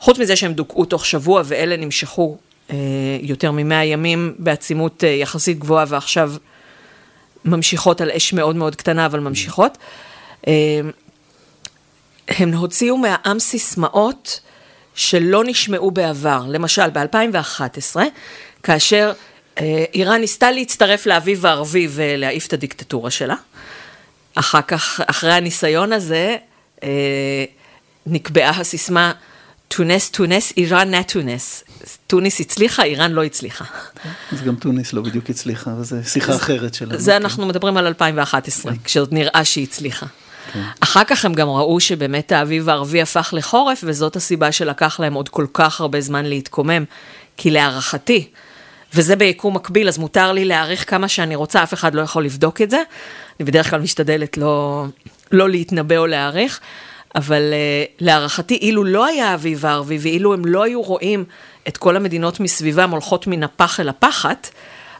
חוץ 0.00 0.18
מזה 0.18 0.36
שהם 0.36 0.52
דוכאו 0.52 0.84
תוך 0.84 1.06
שבוע 1.06 1.42
ואלה 1.44 1.76
נמשכו 1.76 2.36
אה, 2.70 2.76
יותר 3.20 3.50
ממאה 3.50 3.84
ימים 3.84 4.34
בעצימות 4.38 5.04
אה, 5.04 5.08
יחסית 5.08 5.58
גבוהה 5.58 5.84
ועכשיו 5.88 6.32
ממשיכות 7.44 8.00
על 8.00 8.10
אש 8.10 8.32
מאוד 8.32 8.56
מאוד 8.56 8.76
קטנה, 8.76 9.06
אבל 9.06 9.20
ממשיכות. 9.20 9.78
אה, 10.48 10.80
הם 12.28 12.54
הוציאו 12.54 12.96
מהעם 12.96 13.38
סיסמאות 13.38 14.40
שלא 14.94 15.44
נשמעו 15.44 15.90
בעבר. 15.90 16.42
למשל, 16.48 16.90
ב-2011, 16.90 17.96
כאשר 18.62 19.12
אה, 19.58 19.84
איראן 19.94 20.20
ניסתה 20.20 20.50
להצטרף 20.50 21.06
לאביב 21.06 21.46
הערבי 21.46 21.88
ולהעיף 21.90 22.46
את 22.46 22.52
הדיקטטורה 22.52 23.10
שלה, 23.10 23.34
אחר 24.34 24.62
כך, 24.62 25.00
אחרי 25.06 25.32
הניסיון 25.32 25.92
הזה, 25.92 26.36
אה, 26.82 27.44
נקבעה 28.06 28.60
הסיסמה 28.60 29.12
تونس 29.74 30.10
تونست، 30.10 30.52
ایران 30.56 30.94
نتونست. 30.94 31.64
תוניס 32.06 32.40
הצליחה, 32.40 32.82
איראן 32.84 33.12
לא 33.12 33.24
הצליחה. 33.24 33.64
אז 34.32 34.42
גם 34.42 34.56
תוניס 34.56 34.92
לא 34.92 35.02
בדיוק 35.02 35.30
הצליחה, 35.30 35.70
וזו 35.70 35.96
שיחה 36.04 36.36
אחרת 36.36 36.74
שלנו. 36.74 36.98
זה 36.98 37.16
אנחנו 37.16 37.46
מדברים 37.46 37.76
על 37.76 37.86
2011, 37.86 38.72
כשעוד 38.84 39.12
נראה 39.12 39.44
שהיא 39.44 39.64
הצליחה. 39.64 40.06
אחר 40.80 41.04
כך 41.04 41.24
הם 41.24 41.34
גם 41.34 41.48
ראו 41.48 41.80
שבאמת 41.80 42.32
האביב 42.32 42.68
הערבי 42.68 43.02
הפך 43.02 43.34
לחורף, 43.36 43.84
וזאת 43.86 44.16
הסיבה 44.16 44.52
שלקח 44.52 45.00
להם 45.00 45.14
עוד 45.14 45.28
כל 45.28 45.46
כך 45.52 45.80
הרבה 45.80 46.00
זמן 46.00 46.26
להתקומם. 46.26 46.84
כי 47.36 47.50
להערכתי, 47.50 48.28
וזה 48.94 49.16
ביקום 49.16 49.56
מקביל, 49.56 49.88
אז 49.88 49.98
מותר 49.98 50.32
לי 50.32 50.44
להעריך 50.44 50.90
כמה 50.90 51.08
שאני 51.08 51.34
רוצה, 51.34 51.62
אף 51.62 51.74
אחד 51.74 51.94
לא 51.94 52.02
יכול 52.02 52.24
לבדוק 52.24 52.62
את 52.62 52.70
זה. 52.70 52.82
אני 53.40 53.46
בדרך 53.46 53.70
כלל 53.70 53.80
משתדלת 53.80 54.36
לא, 54.36 54.84
לא 55.32 55.48
להתנבא 55.48 55.96
או 55.96 56.06
להעריך, 56.06 56.60
אבל 57.14 57.52
uh, 57.52 57.92
להערכתי, 58.00 58.54
אילו 58.54 58.84
לא 58.84 59.06
היה 59.06 59.34
אביב 59.34 59.66
הערבי, 59.66 59.98
ואילו 60.00 60.34
הם 60.34 60.46
לא 60.46 60.62
היו 60.62 60.82
רואים 60.82 61.24
את 61.68 61.76
כל 61.76 61.96
המדינות 61.96 62.40
מסביבם 62.40 62.90
הולכות 62.90 63.26
מן 63.26 63.42
הפח 63.42 63.80
אל 63.80 63.88
הפחת, 63.88 64.50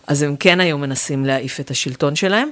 אז 0.07 0.23
הם 0.23 0.37
כן 0.37 0.61
היו 0.61 0.79
מנסים 0.79 1.27
להעיף 1.27 1.61
את 1.61 1.71
השלטון 1.71 2.17
שלהם. 2.17 2.51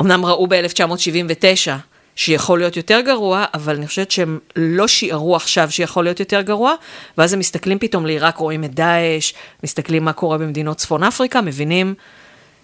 אמנם 0.00 0.24
ראו 0.24 0.46
ב-1979 0.46 1.70
שיכול 2.16 2.58
להיות 2.58 2.76
יותר 2.76 3.00
גרוע, 3.00 3.44
אבל 3.54 3.76
אני 3.76 3.86
חושבת 3.86 4.10
שהם 4.10 4.38
לא 4.56 4.88
שיערו 4.88 5.36
עכשיו 5.36 5.70
שיכול 5.70 6.04
להיות 6.04 6.20
יותר 6.20 6.40
גרוע, 6.40 6.74
ואז 7.18 7.32
הם 7.32 7.38
מסתכלים 7.38 7.78
פתאום 7.78 8.06
לעיראק, 8.06 8.36
רואים 8.36 8.64
את 8.64 8.74
דאעש, 8.74 9.32
מסתכלים 9.64 10.04
מה 10.04 10.12
קורה 10.12 10.38
במדינות 10.38 10.76
צפון 10.76 11.02
אפריקה, 11.02 11.40
מבינים 11.40 11.94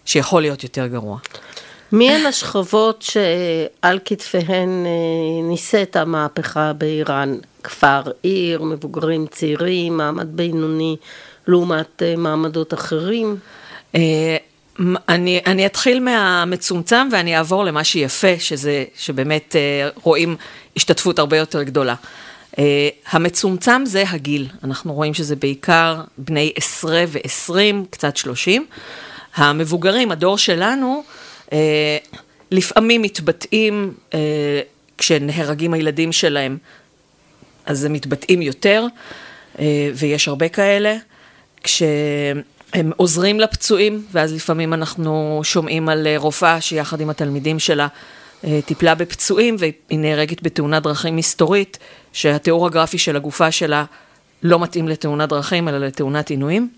שיכול 0.04 0.42
להיות 0.42 0.62
יותר 0.62 0.86
גרוע. 0.86 1.18
מי 1.92 2.10
הן 2.10 2.26
השכבות 2.26 3.02
שעל 3.02 3.98
כתפיהן 4.04 4.86
אה, 4.86 5.48
נישאת 5.48 5.96
המהפכה 5.96 6.72
באיראן? 6.72 7.36
כפר, 7.62 8.02
עיר, 8.22 8.62
מבוגרים 8.62 9.26
צעירים, 9.26 9.96
מעמד 9.96 10.36
בינוני, 10.36 10.96
לעומת 11.46 12.02
אה, 12.02 12.14
מעמדות 12.16 12.74
אחרים? 12.74 13.36
אה, 13.94 14.36
אני, 15.08 15.40
אני 15.46 15.66
אתחיל 15.66 16.00
מהמצומצם 16.00 17.08
ואני 17.12 17.36
אעבור 17.36 17.64
למה 17.64 17.84
שיפה, 17.84 18.38
שזה, 18.38 18.84
שבאמת 18.96 19.56
רואים 20.02 20.36
השתתפות 20.76 21.18
הרבה 21.18 21.36
יותר 21.36 21.62
גדולה. 21.62 21.94
המצומצם 23.10 23.82
זה 23.86 24.04
הגיל, 24.08 24.46
אנחנו 24.64 24.92
רואים 24.92 25.14
שזה 25.14 25.36
בעיקר 25.36 26.00
בני 26.18 26.52
עשרה 26.56 27.04
ועשרים, 27.08 27.84
קצת 27.90 28.16
שלושים. 28.16 28.66
המבוגרים, 29.34 30.12
הדור 30.12 30.38
שלנו, 30.38 31.04
לפעמים 32.50 33.02
מתבטאים, 33.02 33.94
אה, 34.14 34.60
כשנהרגים 34.98 35.74
הילדים 35.74 36.12
שלהם, 36.12 36.58
אז 37.66 37.84
הם 37.84 37.92
מתבטאים 37.92 38.42
יותר, 38.42 38.86
אה, 39.58 39.90
ויש 39.94 40.28
הרבה 40.28 40.48
כאלה. 40.48 40.96
כשהם 41.62 42.92
עוזרים 42.96 43.40
לפצועים, 43.40 44.06
ואז 44.12 44.34
לפעמים 44.34 44.74
אנחנו 44.74 45.40
שומעים 45.44 45.88
על 45.88 46.06
רופאה 46.16 46.60
שיחד 46.60 47.00
עם 47.00 47.10
התלמידים 47.10 47.58
שלה 47.58 47.88
טיפלה 48.64 48.94
בפצועים, 48.94 49.56
והיא 49.58 49.72
נהרגת 49.90 50.42
בתאונת 50.42 50.82
דרכים 50.82 51.16
מסתורית, 51.16 51.78
שהתיאור 52.12 52.66
הגרפי 52.66 52.98
של 52.98 53.16
הגופה 53.16 53.52
שלה 53.52 53.84
לא 54.42 54.58
מתאים 54.58 54.88
לתאונת 54.88 55.28
דרכים, 55.28 55.68
אלא 55.68 55.78
לתאונת 55.78 56.30
עינויים. 56.30 56.68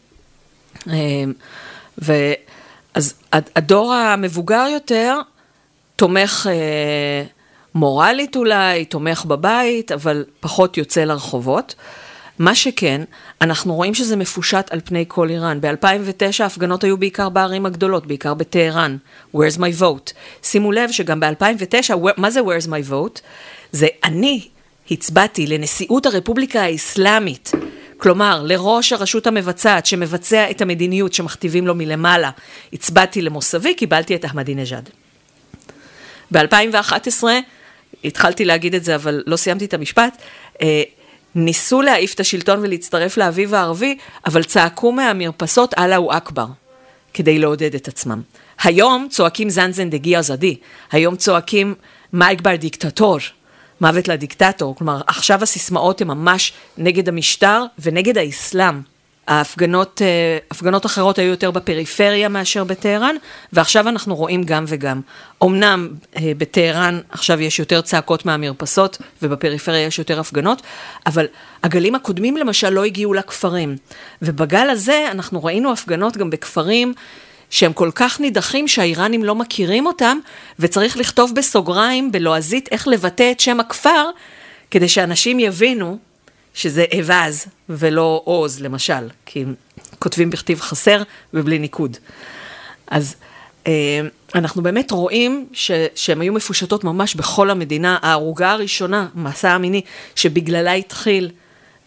ו... 2.02 2.12
אז 2.96 3.14
הדור 3.32 3.94
המבוגר 3.94 4.66
יותר 4.72 5.20
תומך 5.96 6.46
אה, 6.50 7.24
מורלית 7.74 8.36
אולי, 8.36 8.84
תומך 8.84 9.24
בבית, 9.24 9.92
אבל 9.92 10.24
פחות 10.40 10.78
יוצא 10.78 11.04
לרחובות. 11.04 11.74
מה 12.38 12.54
שכן, 12.54 13.02
אנחנו 13.40 13.74
רואים 13.74 13.94
שזה 13.94 14.16
מפושט 14.16 14.66
על 14.70 14.80
פני 14.84 15.04
כל 15.08 15.30
איראן. 15.30 15.60
ב-2009 15.60 16.42
ההפגנות 16.42 16.84
היו 16.84 16.96
בעיקר 16.96 17.28
בערים 17.28 17.66
הגדולות, 17.66 18.06
בעיקר 18.06 18.34
בטהרן. 18.34 18.96
Where's 19.34 19.58
my 19.58 19.80
vote? 19.80 20.12
שימו 20.42 20.72
לב 20.72 20.90
שגם 20.90 21.20
ב-2009, 21.20 21.94
מה 22.16 22.30
זה 22.30 22.40
Where's 22.40 22.66
my 22.66 22.90
vote? 22.90 23.20
זה 23.72 23.86
אני 24.04 24.48
הצבעתי 24.90 25.46
לנשיאות 25.46 26.06
הרפובליקה 26.06 26.62
האסלאמית. 26.62 27.52
כלומר, 27.96 28.42
לראש 28.44 28.92
הרשות 28.92 29.26
המבצעת 29.26 29.86
שמבצע 29.86 30.50
את 30.50 30.60
המדיניות 30.60 31.12
שמכתיבים 31.12 31.66
לו 31.66 31.74
מלמעלה, 31.74 32.30
הצבעתי 32.72 33.22
למוסבי, 33.22 33.74
קיבלתי 33.74 34.14
את 34.14 34.24
אחמדינג'אד. 34.24 34.90
ב-2011, 36.32 37.24
התחלתי 38.04 38.44
להגיד 38.44 38.74
את 38.74 38.84
זה, 38.84 38.94
אבל 38.94 39.22
לא 39.26 39.36
סיימתי 39.36 39.64
את 39.64 39.74
המשפט, 39.74 40.22
אה, 40.62 40.82
ניסו 41.34 41.82
להעיף 41.82 42.14
את 42.14 42.20
השלטון 42.20 42.60
ולהצטרף 42.60 43.16
לאביב 43.16 43.54
הערבי, 43.54 43.98
אבל 44.26 44.44
צעקו 44.44 44.92
מהמרפסות 44.92 45.74
אללהו 45.78 46.12
אכבר, 46.12 46.46
כדי 47.14 47.38
לעודד 47.38 47.74
את 47.74 47.88
עצמם. 47.88 48.22
היום 48.62 49.06
צועקים 49.10 49.50
זנזן 49.50 49.90
דגי 49.90 50.16
אזדי, 50.16 50.56
היום 50.92 51.16
צועקים 51.16 51.74
מייק 52.12 52.40
בר 52.40 52.56
דיקטטור. 52.56 53.18
מוות 53.80 54.08
לדיקטטור. 54.08 54.76
כלומר, 54.76 55.00
עכשיו 55.06 55.42
הסיסמאות 55.42 56.00
הן 56.00 56.08
ממש 56.08 56.52
נגד 56.78 57.08
המשטר 57.08 57.64
ונגד 57.78 58.18
האסלאם. 58.18 58.80
ההפגנות, 59.28 60.02
אה, 60.02 60.38
הפגנות 60.50 60.86
אחרות 60.86 61.18
היו 61.18 61.30
יותר 61.30 61.50
בפריפריה 61.50 62.28
מאשר 62.28 62.64
בטהרן, 62.64 63.16
ועכשיו 63.52 63.88
אנחנו 63.88 64.14
רואים 64.14 64.42
גם 64.44 64.64
וגם. 64.68 65.00
אמנם 65.44 65.88
אה, 66.16 66.32
בטהרן 66.38 67.00
עכשיו 67.10 67.40
יש 67.40 67.58
יותר 67.58 67.80
צעקות 67.80 68.26
מהמרפסות, 68.26 68.98
ובפריפריה 69.22 69.86
יש 69.86 69.98
יותר 69.98 70.20
הפגנות, 70.20 70.62
אבל 71.06 71.26
הגלים 71.62 71.94
הקודמים 71.94 72.36
למשל 72.36 72.70
לא 72.70 72.84
הגיעו 72.84 73.14
לכפרים. 73.14 73.76
ובגל 74.22 74.70
הזה 74.70 75.08
אנחנו 75.10 75.44
ראינו 75.44 75.72
הפגנות 75.72 76.16
גם 76.16 76.30
בכפרים 76.30 76.94
שהם 77.50 77.72
כל 77.72 77.90
כך 77.94 78.20
נידחים 78.20 78.68
שהאיראנים 78.68 79.24
לא 79.24 79.34
מכירים 79.34 79.86
אותם, 79.86 80.18
וצריך 80.58 80.96
לכתוב 80.96 81.34
בסוגריים, 81.34 82.12
בלועזית, 82.12 82.68
איך 82.72 82.88
לבטא 82.88 83.30
את 83.30 83.40
שם 83.40 83.60
הכפר, 83.60 84.04
כדי 84.70 84.88
שאנשים 84.88 85.40
יבינו 85.40 85.98
שזה 86.54 86.84
אווז 86.98 87.46
ולא 87.68 88.22
עוז, 88.24 88.60
למשל, 88.60 89.08
כי 89.26 89.44
כותבים 89.98 90.30
בכתיב 90.30 90.60
חסר 90.60 91.02
ובלי 91.34 91.58
ניקוד. 91.58 91.96
אז 92.86 93.14
אה, 93.66 94.00
אנחנו 94.34 94.62
באמת 94.62 94.90
רואים 94.90 95.46
ש, 95.52 95.70
שהן 95.94 96.20
היו 96.20 96.32
מפושטות 96.32 96.84
ממש 96.84 97.14
בכל 97.14 97.50
המדינה. 97.50 97.98
ההרוגה 98.02 98.52
הראשונה, 98.52 99.06
מסע 99.14 99.50
המיני, 99.50 99.80
שבגללה 100.14 100.72
התחיל, 100.72 101.30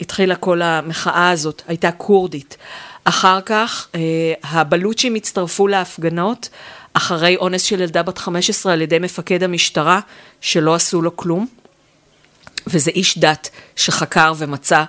התחילה 0.01 0.36
כל 0.36 0.62
המחאה 0.62 1.30
הזאת, 1.30 1.62
הייתה 1.68 1.92
כורדית. 1.92 2.58
אחר 3.10 3.39
כך 3.46 3.88
אה, 3.96 4.00
הבלוצ'ים 4.44 5.16
הצטרפו 5.16 5.68
להפגנות 5.68 6.50
אחרי 6.94 7.38
אונס 7.38 7.62
של 7.62 7.82
ילדה 7.82 8.04
בת 8.04 8.18
15 8.18 8.74
על 8.74 8.82
ידי 8.82 9.00
מפקד 9.00 9.44
המשטרה 9.44 10.00
שלא 10.42 10.75
עשו 10.75 11.01
לו 11.01 11.18
כלום. 11.18 11.48
וזה 12.68 12.92
איש 12.92 13.18
דת 13.18 13.50
שחקר 13.75 14.34
ומצא 14.38 14.84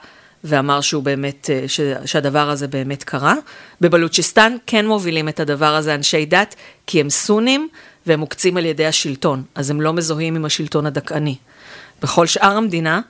ואמר 0.44 0.80
שהוא 0.80 1.02
באמת, 1.02 1.50
אה, 1.50 1.64
ש, 1.68 1.80
שהדבר 2.04 2.50
הזה 2.50 2.68
באמת 2.68 3.04
קרה. 3.04 3.34
בבלוצ'יסטן 3.80 4.56
כן 4.66 4.86
מובילים 4.86 5.28
את 5.28 5.40
הדבר 5.40 5.74
הזה 5.74 5.94
אנשי 5.94 6.26
דת, 6.26 6.54
כי 6.86 7.00
הם 7.00 7.10
סונים 7.10 7.68
והם 8.06 8.20
מוקצים 8.20 8.56
על 8.56 8.66
ידי 8.66 8.86
השלטון, 8.86 9.42
אז 9.54 9.70
הם 9.70 9.80
לא 9.80 9.92
מזוהים 9.92 10.36
עם 10.36 10.44
השלטון 10.44 10.86
הדכאני. 10.86 11.36
בכל 12.02 12.26
שאר 12.26 12.56
המדינה, 12.56 13.00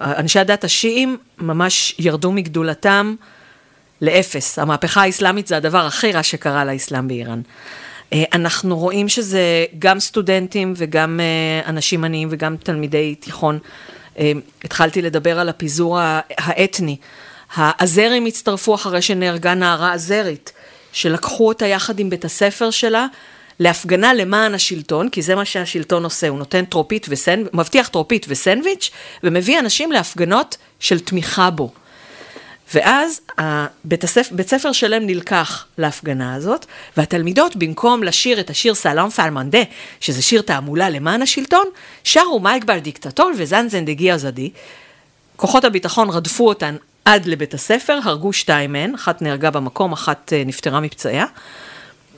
אנשי 0.00 0.38
הדת 0.38 0.64
השיעים 0.64 1.16
ממש 1.38 1.94
ירדו 1.98 2.32
מגדולתם. 2.32 3.14
לאפס. 4.02 4.58
המהפכה 4.58 5.02
האסלאמית 5.02 5.46
זה 5.46 5.56
הדבר 5.56 5.86
הכי 5.86 6.12
רע 6.12 6.22
שקרה 6.22 6.64
לאסלאם 6.64 7.08
באיראן. 7.08 7.40
אה, 8.12 8.24
אנחנו 8.32 8.78
רואים 8.78 9.08
שזה 9.08 9.64
גם 9.78 10.00
סטודנטים 10.00 10.74
וגם 10.76 11.20
אה, 11.20 11.70
אנשים 11.70 12.04
עניים 12.04 12.28
וגם 12.30 12.56
תלמידי 12.56 13.14
תיכון. 13.14 13.58
אה, 14.18 14.32
התחלתי 14.64 15.02
לדבר 15.02 15.38
על 15.38 15.48
הפיזור 15.48 15.98
האתני. 16.38 16.96
האזרים 17.54 18.26
הצטרפו 18.26 18.74
אחרי 18.74 19.02
שנהרגה 19.02 19.54
נערה 19.54 19.94
אזרית, 19.94 20.52
שלקחו 20.92 21.48
אותה 21.48 21.66
יחד 21.66 21.98
עם 21.98 22.10
בית 22.10 22.24
הספר 22.24 22.70
שלה 22.70 23.06
להפגנה 23.58 24.14
למען 24.14 24.54
השלטון, 24.54 25.08
כי 25.08 25.22
זה 25.22 25.34
מה 25.34 25.44
שהשלטון 25.44 26.04
עושה, 26.04 26.28
הוא 26.28 26.38
נותן 26.38 26.64
טרופית 26.64 27.06
וסנדוויץ', 27.08 27.54
מבטיח 27.54 27.88
טרופית 27.88 28.26
וסנדוויץ', 28.28 28.90
ומביא 29.24 29.58
אנשים 29.58 29.92
להפגנות 29.92 30.56
של 30.80 31.00
תמיכה 31.00 31.50
בו. 31.50 31.72
ואז 32.74 33.20
בית, 33.84 34.04
הספר, 34.04 34.34
בית 34.34 34.48
ספר 34.48 34.72
שלם 34.72 35.06
נלקח 35.06 35.66
להפגנה 35.78 36.34
הזאת, 36.34 36.66
והתלמידות, 36.96 37.56
במקום 37.56 38.02
לשיר 38.02 38.40
את 38.40 38.50
השיר 38.50 38.74
סלאם 38.74 39.10
פרמנדה, 39.10 39.62
שזה 40.00 40.22
שיר 40.22 40.42
תעמולה 40.42 40.90
למען 40.90 41.22
השלטון, 41.22 41.66
שרו 42.04 42.40
מייק 42.40 42.64
בר 42.64 42.78
דיקטטור 42.78 43.30
וזנזן 43.38 43.84
דגי 43.84 44.10
עזדי. 44.10 44.50
כוחות 45.36 45.64
הביטחון 45.64 46.10
רדפו 46.10 46.48
אותן 46.48 46.76
עד 47.04 47.26
לבית 47.26 47.54
הספר, 47.54 47.98
הרגו 48.04 48.32
שתיים 48.32 48.72
מהן, 48.72 48.94
אחת 48.94 49.22
נהרגה 49.22 49.50
במקום, 49.50 49.92
אחת 49.92 50.32
אה, 50.32 50.42
נפטרה 50.46 50.80
מפצעיה, 50.80 51.26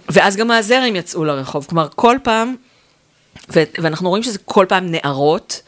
ואז 0.09 0.37
גם 0.37 0.51
הזרם 0.51 0.97
יצאו 0.97 1.25
לרחוב. 1.25 1.67
כלומר, 1.69 1.89
כל 1.95 2.17
פעם, 2.23 2.55
ו- 3.55 3.63
ואנחנו 3.79 4.09
רואים 4.09 4.23
שזה 4.23 4.39
כל 4.45 4.67
פעם 4.69 4.87
נערות, 4.91 5.63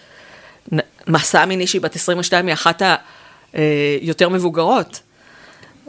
מסע 1.06 1.44
מיני 1.44 1.66
שהיא 1.66 1.80
בת 1.80 1.96
22 1.96 2.46
היא 2.46 2.54
אחת 2.54 2.82
ה... 2.82 2.96
אה, 3.56 3.98
יותר 4.02 4.28
מבוגרות. 4.28 5.00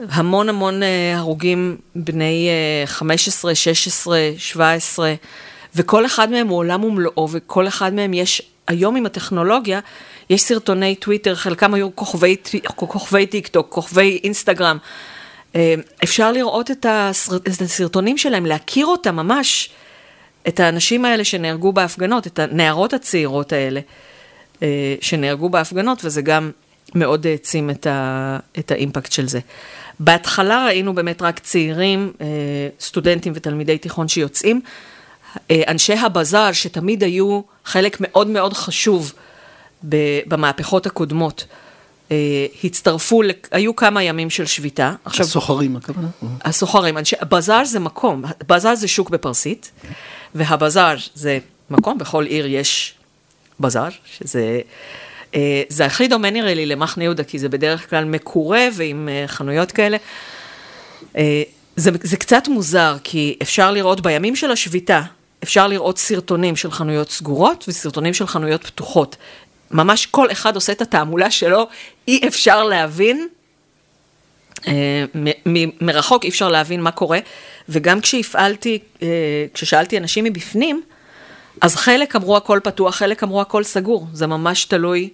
המון 0.10 0.50
המון 0.50 0.84
אה, 0.84 1.18
הרוגים 1.18 1.78
בני 1.96 2.50
15, 2.86 3.56
16, 3.56 4.20
17, 4.38 5.14
וכל 5.76 6.06
אחד 6.06 6.32
מהם 6.32 6.48
הוא 6.48 6.58
עולם 6.58 6.84
ומלואו, 6.84 7.28
וכל 7.32 7.68
אחד 7.68 7.94
מהם 7.94 8.14
יש, 8.14 8.42
היום 8.68 8.96
עם 8.96 9.06
הטכנולוגיה, 9.06 9.80
יש 10.30 10.42
סרטוני 10.42 10.96
טוויטר, 10.96 11.36
חלקם 11.36 11.74
היו 11.74 11.96
כוכבי, 11.96 12.36
כוכבי 12.76 13.26
טיק 13.26 13.48
טוק, 13.48 13.68
כוכבי 13.70 14.20
אינסטגרם. 14.24 14.78
אה, 15.56 15.76
אפשר 16.04 16.32
לראות 16.32 16.72
את 16.72 16.86
הסרטונים 17.62 18.18
שלהם, 18.18 18.46
להכיר 18.46 18.86
אותם 18.86 19.16
ממש, 19.16 19.70
את 20.48 20.60
האנשים 20.60 21.06
האלה 21.06 21.24
שנהרגו 21.24 21.74
בהפגנות, 21.74 22.28
את 22.28 22.40
הנערות 22.40 22.94
הצעירות 22.94 23.54
האלה 23.54 23.80
שנהרגו 25.02 25.50
בהפגנות, 25.50 26.06
וזה 26.06 26.22
גם 26.22 26.52
מאוד 26.96 27.28
העצים 27.28 27.70
את, 27.70 27.88
ה, 27.88 28.40
את 28.60 28.72
האימפקט 28.72 29.12
של 29.12 29.28
זה. 29.28 29.40
בהתחלה 30.00 30.66
ראינו 30.66 30.94
באמת 30.94 31.22
רק 31.22 31.40
צעירים, 31.40 32.14
אה, 32.22 32.28
סטודנטים 32.80 33.34
ותלמידי 33.36 33.78
תיכון 33.78 34.08
שיוצאים. 34.08 34.62
אה, 35.52 35.62
אנשי 35.68 35.94
הבזאר, 35.94 36.52
שתמיד 36.52 37.04
היו 37.04 37.42
חלק 37.66 37.98
מאוד 38.00 38.28
מאוד 38.28 38.54
חשוב 38.54 39.14
במהפכות 40.28 40.86
הקודמות, 40.86 41.46
אה, 42.12 42.46
הצטרפו, 42.64 43.22
היו 43.52 43.76
כמה 43.76 44.04
ימים 44.04 44.30
של 44.30 44.46
שביתה. 44.46 44.94
הסוחרים 45.06 45.76
הכוונה? 45.76 46.08
הסוחרים, 46.42 46.98
אנשי, 46.98 47.16
בזאר 47.30 47.66
זה 47.66 47.80
מקום, 47.80 48.24
בזאר 48.48 48.76
זה 48.76 48.88
שוק 48.88 49.10
בפרסית, 49.10 49.72
והבזאר 50.36 50.96
זה 51.16 51.40
מקום, 51.70 51.98
בכל 51.98 52.26
עיר 52.26 52.46
יש 52.46 52.94
בזאר, 53.60 53.90
שזה... 54.06 54.60
אה, 55.38 55.64
זה 55.70 55.86
הכי 55.86 56.08
דומה 56.08 56.30
נראה 56.30 56.54
לי 56.54 56.66
למחנה 56.66 57.04
יהודה, 57.04 57.24
כי 57.24 57.40
זה 57.40 57.50
בדרך 57.50 57.90
כלל 57.90 58.06
מקורה 58.06 58.68
ועם 58.74 59.10
אה, 59.10 59.24
חנויות 59.28 59.72
כאלה. 59.72 59.98
אה, 61.18 61.44
זה, 61.76 61.92
זה 62.04 62.18
קצת 62.18 62.48
מוזר, 62.48 62.98
כי 63.04 63.38
אפשר 63.42 63.72
לראות 63.72 64.02
בימים 64.02 64.36
של 64.36 64.52
השביתה, 64.52 65.02
אפשר 65.44 65.68
לראות 65.68 65.98
סרטונים 65.98 66.56
של 66.56 66.72
חנויות 66.72 67.12
סגורות 67.12 67.66
וסרטונים 67.68 68.14
של 68.14 68.28
חנויות 68.28 68.66
פתוחות. 68.66 69.16
ממש 69.72 70.06
כל 70.06 70.32
אחד 70.32 70.56
עושה 70.56 70.74
את 70.74 70.82
התעמולה 70.82 71.32
שלו, 71.32 71.68
אי 72.08 72.28
אפשר 72.28 72.64
להבין, 72.64 73.28
מרחוק 75.82 76.24
אי 76.24 76.30
אפשר 76.30 76.50
להבין 76.50 76.82
מה 76.82 76.92
קורה, 76.92 77.20
וגם 77.70 78.02
כשהפעלתי, 78.02 78.80
כששאלתי 79.54 79.98
אנשים 79.98 80.24
מבפנים, 80.24 80.82
אז 81.62 81.76
חלק 81.76 82.16
אמרו 82.16 82.38
הכל 82.38 82.60
פתוח, 82.64 82.96
חלק 82.96 83.24
אמרו 83.24 83.42
הכל 83.42 83.64
סגור, 83.64 84.08
זה 84.14 84.28
ממש 84.28 84.66
תלוי 84.66 85.10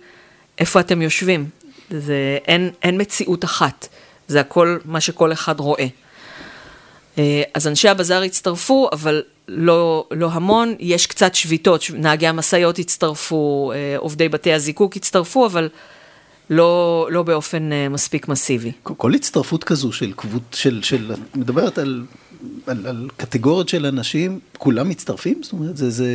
איפה 0.59 0.79
אתם 0.79 1.01
יושבים. 1.01 1.49
זה, 1.89 2.37
אין, 2.47 2.71
אין 2.81 3.01
מציאות 3.01 3.43
אחת, 3.43 3.87
זה 4.27 4.39
הכל 4.39 4.77
מה 4.85 5.01
שכל 5.01 5.31
אחד 5.31 5.59
רואה. 5.59 5.87
אה, 7.17 7.43
אז 7.53 7.67
אנשי 7.67 7.89
הבזאר 7.89 8.21
הצטרפו, 8.21 8.89
אבל 8.91 9.21
לא, 9.47 10.07
לא 10.11 10.29
המון, 10.31 10.75
יש 10.79 11.07
קצת 11.07 11.35
שביתות, 11.35 11.83
נהגי 11.93 12.27
המשאיות 12.27 12.79
הצטרפו, 12.79 13.71
אה, 13.75 13.97
עובדי 13.97 14.29
בתי 14.29 14.53
הזיקוק 14.53 14.95
הצטרפו, 14.95 15.45
אבל 15.45 15.69
לא, 16.49 17.07
לא 17.11 17.23
באופן 17.23 17.71
אה, 17.71 17.89
מספיק 17.89 18.27
מסיבי. 18.27 18.71
כל 18.83 19.13
הצטרפות 19.13 19.63
כזו 19.63 19.91
של 19.91 20.13
קבוצ... 20.15 20.43
של, 20.55 20.83
של, 20.83 21.11
מדברת 21.35 21.77
על 21.77 22.05
על, 22.67 22.87
על 22.87 23.09
קטגוריות 23.17 23.69
של 23.69 23.85
אנשים, 23.85 24.39
כולם 24.57 24.89
מצטרפים? 24.89 25.43
זאת 25.43 25.53
אומרת, 25.53 25.77
זה, 25.77 25.89
זה, 25.89 26.07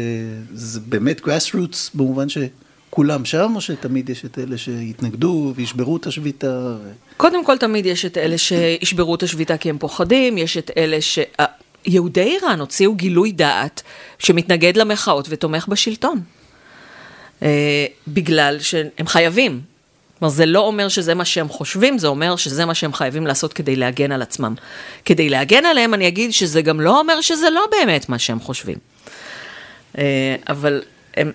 זה 0.52 0.80
באמת 0.80 1.20
גראס 1.20 1.54
רוטס 1.54 1.90
במובן 1.94 2.26
שכולם 2.28 3.24
שם, 3.24 3.52
או 3.54 3.60
שתמיד 3.60 4.10
יש 4.10 4.24
את 4.24 4.38
אלה 4.38 4.58
שיתנגדו 4.58 5.52
וישברו 5.56 5.96
את 5.96 6.06
השביתה? 6.06 6.76
ו... 6.84 6.90
קודם 7.16 7.44
כל, 7.44 7.56
תמיד 7.58 7.86
יש 7.86 8.04
את 8.04 8.18
אלה 8.18 8.38
שישברו 8.38 9.14
את 9.14 9.22
השביתה 9.22 9.56
כי 9.56 9.70
הם 9.70 9.78
פוחדים, 9.78 10.38
יש 10.38 10.58
את 10.58 10.70
אלה 10.76 11.00
ש... 11.00 11.18
יהודי 11.86 12.22
איראן 12.22 12.60
הוציאו 12.60 12.94
גילוי 12.94 13.32
דעת 13.32 13.82
שמתנגד 14.18 14.76
למחאות 14.76 15.26
ותומך 15.30 15.68
בשלטון. 15.68 16.20
אה, 17.42 17.86
בגלל 18.08 18.58
שהם 18.60 19.06
חייבים, 19.06 19.60
כלומר, 20.18 20.34
זה 20.34 20.46
לא 20.46 20.60
אומר 20.60 20.88
שזה 20.88 21.14
מה 21.14 21.24
שהם 21.24 21.48
חושבים, 21.48 21.98
זה 21.98 22.06
אומר 22.06 22.36
שזה 22.36 22.64
מה 22.64 22.74
שהם 22.74 22.92
חייבים 22.92 23.26
לעשות 23.26 23.52
כדי 23.52 23.76
להגן 23.76 24.12
על 24.12 24.22
עצמם. 24.22 24.54
כדי 25.04 25.28
להגן 25.28 25.64
עליהם, 25.64 25.94
אני 25.94 26.08
אגיד 26.08 26.32
שזה 26.32 26.62
גם 26.62 26.80
לא 26.80 27.00
אומר 27.00 27.20
שזה 27.20 27.50
לא 27.50 27.66
באמת 27.70 28.08
מה 28.08 28.18
שהם 28.18 28.40
חושבים. 28.40 28.78
אה, 29.98 30.36
אבל 30.48 30.82
הם, 31.16 31.32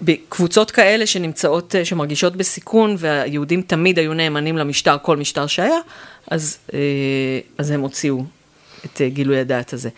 בקבוצות 0.00 0.70
כאלה 0.70 1.06
שנמצאות, 1.06 1.74
אה, 1.74 1.84
שמרגישות 1.84 2.36
בסיכון, 2.36 2.96
והיהודים 2.98 3.62
תמיד 3.62 3.98
היו 3.98 4.14
נאמנים 4.14 4.58
למשטר, 4.58 4.96
כל 5.02 5.16
משטר 5.16 5.46
שהיה, 5.46 5.78
אז, 6.30 6.58
אה, 6.74 6.78
אז 7.58 7.70
הם 7.70 7.80
הוציאו 7.80 8.24
את 8.84 9.00
גילוי 9.06 9.38
הדעת 9.38 9.72
הזה. 9.72 9.88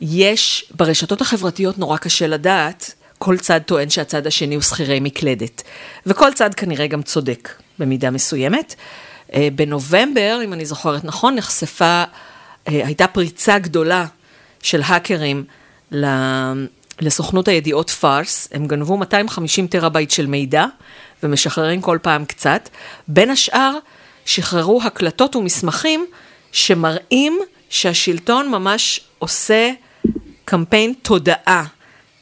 יש, 0.00 0.64
ברשתות 0.76 1.20
החברתיות 1.20 1.78
נורא 1.78 1.96
קשה 1.96 2.26
לדעת 2.26 2.94
כל 3.24 3.38
צד 3.38 3.60
טוען 3.66 3.90
שהצד 3.90 4.26
השני 4.26 4.54
הוא 4.54 4.62
שכירי 4.62 5.00
מקלדת. 5.00 5.62
וכל 6.06 6.32
צד 6.32 6.54
כנראה 6.54 6.86
גם 6.86 7.02
צודק 7.02 7.48
במידה 7.78 8.10
מסוימת. 8.10 8.74
אה, 9.34 9.48
בנובמבר, 9.54 10.40
אם 10.44 10.52
אני 10.52 10.64
זוכרת 10.64 11.04
נכון, 11.04 11.34
נחשפה, 11.34 11.84
אה, 11.84 12.06
הייתה 12.66 13.06
פריצה 13.06 13.58
גדולה 13.58 14.06
של 14.62 14.82
האקרים 14.84 15.44
לסוכנות 17.00 17.48
הידיעות 17.48 17.90
פארס, 17.90 18.48
הם 18.52 18.66
גנבו 18.66 18.96
250 18.96 19.66
טראבייט 19.66 20.10
של 20.10 20.26
מידע 20.26 20.64
ומשחררים 21.22 21.80
כל 21.80 21.98
פעם 22.02 22.24
קצת. 22.24 22.68
בין 23.08 23.30
השאר, 23.30 23.72
שחררו 24.24 24.82
הקלטות 24.82 25.36
ומסמכים 25.36 26.06
שמראים 26.52 27.38
שהשלטון 27.70 28.48
ממש 28.48 29.00
עושה 29.18 29.70
קמפיין 30.44 30.92
תודעה 31.02 31.64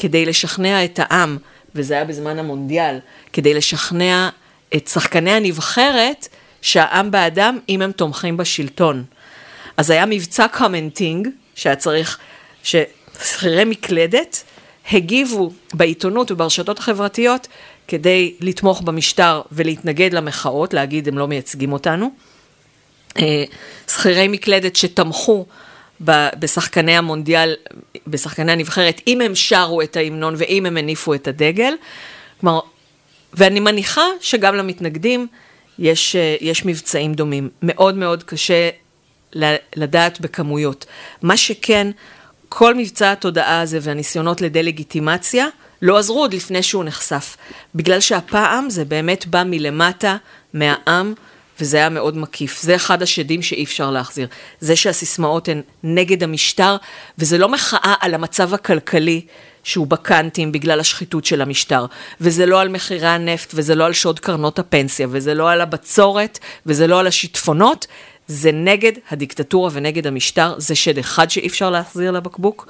כדי 0.01 0.27
לשכנע 0.27 0.85
את 0.85 0.99
העם, 1.03 1.39
וזה 1.75 1.95
היה 1.95 2.05
בזמן 2.05 2.39
המונדיאל, 2.39 2.99
כדי 3.33 3.55
לשכנע 3.55 4.29
את 4.77 4.89
שחקני 4.89 5.31
הנבחרת 5.31 6.29
שהעם 6.63 7.11
בעדם 7.11 7.59
אם 7.69 7.83
הם 7.83 7.93
תומכים 7.93 8.37
בשלטון. 8.37 9.05
אז 9.77 9.91
היה 9.91 10.07
מבצע 10.07 10.47
commenting, 10.49 11.29
שהיה 11.55 11.77
צריך, 11.77 12.19
ששכירי 12.63 13.65
מקלדת 13.65 14.43
הגיבו 14.93 15.53
בעיתונות 15.75 16.31
וברשתות 16.31 16.79
החברתיות 16.79 17.49
כדי 17.89 18.35
לתמוך 18.41 18.83
במשטר 18.83 19.43
ולהתנגד 19.53 20.13
למחאות, 20.13 20.75
להגיד 20.75 21.09
הם 21.09 21.19
לא 21.19 21.29
מייצגים 21.29 21.73
אותנו. 21.73 22.11
אה, 23.19 23.45
שכירי 23.89 24.29
מקלדת 24.29 24.77
שתמכו 24.77 25.47
בשחקני 26.01 26.97
המונדיאל, 26.97 27.55
בשחקני 28.07 28.53
הנבחרת, 28.53 29.01
אם 29.07 29.21
הם 29.21 29.35
שרו 29.35 29.83
את 29.83 29.97
ההמנון 29.97 30.35
ואם 30.37 30.67
הם 30.67 30.77
הניפו 30.77 31.15
את 31.15 31.29
הדגל. 31.29 31.75
כלומר, 32.41 32.61
ואני 33.35 33.61
מניחה 33.61 34.03
שגם 34.21 34.55
למתנגדים 34.55 35.27
יש, 35.79 36.17
יש 36.41 36.65
מבצעים 36.65 37.15
דומים. 37.15 37.49
מאוד 37.63 37.95
מאוד 37.95 38.23
קשה 38.23 38.71
לדעת 39.77 40.21
בכמויות. 40.21 40.87
מה 41.23 41.37
שכן, 41.37 41.91
כל 42.49 42.75
מבצע 42.75 43.13
התודעה 43.13 43.61
הזה 43.61 43.79
והניסיונות 43.83 44.41
לדה-לגיטימציה 44.41 45.47
לא 45.83 45.99
עזרו 45.99 46.21
עוד 46.21 46.35
לפני 46.35 46.63
שהוא 46.63 46.85
נחשף. 46.85 47.37
בגלל 47.75 48.01
שהפעם 48.01 48.71
זה 48.71 48.85
באמת 48.85 49.27
בא 49.27 49.43
מלמטה, 49.47 50.17
מהעם. 50.55 51.15
וזה 51.61 51.77
היה 51.77 51.89
מאוד 51.89 52.17
מקיף. 52.17 52.63
זה 52.63 52.77
אחד 52.77 53.03
השדים 53.03 53.43
שאי 53.43 53.65
אפשר 53.65 53.91
להחזיר. 53.91 54.29
זה 54.61 54.77
שהסיסמאות 54.77 55.49
הן 55.49 55.63
נגד 55.83 56.23
המשטר, 56.23 56.77
וזה 57.19 57.39
לא 57.39 57.49
מחאה 57.49 57.95
על 58.01 58.15
המצב 58.15 58.55
הכלכלי 58.55 59.21
שהוא 59.63 59.87
בקאנטים 59.87 60.53
בגלל 60.53 60.81
השחיתות 60.81 61.25
של 61.25 61.43
המשטר, 61.43 61.87
וזה 62.21 62.47
לא 62.47 62.61
על 62.61 62.69
מחירי 62.69 63.09
הנפט, 63.09 63.51
וזה 63.55 63.75
לא 63.75 63.85
על 63.87 63.93
שוד 63.93 64.21
קרנות 64.21 64.59
הפנסיה, 64.59 65.07
וזה 65.11 65.35
לא 65.35 65.51
על 65.51 65.61
הבצורת, 65.61 66.39
וזה 66.67 66.87
לא 66.87 67.01
על 67.01 67.07
השיטפונות, 67.07 67.87
זה 68.27 68.53
נגד 68.53 68.93
הדיקטטורה 69.11 69.71
ונגד 69.73 70.07
המשטר, 70.07 70.55
זה 70.59 70.75
שד 70.75 70.99
אחד 70.99 71.31
שאי 71.31 71.47
אפשר 71.47 71.71
להחזיר 71.71 72.11
לבקבוק, 72.11 72.67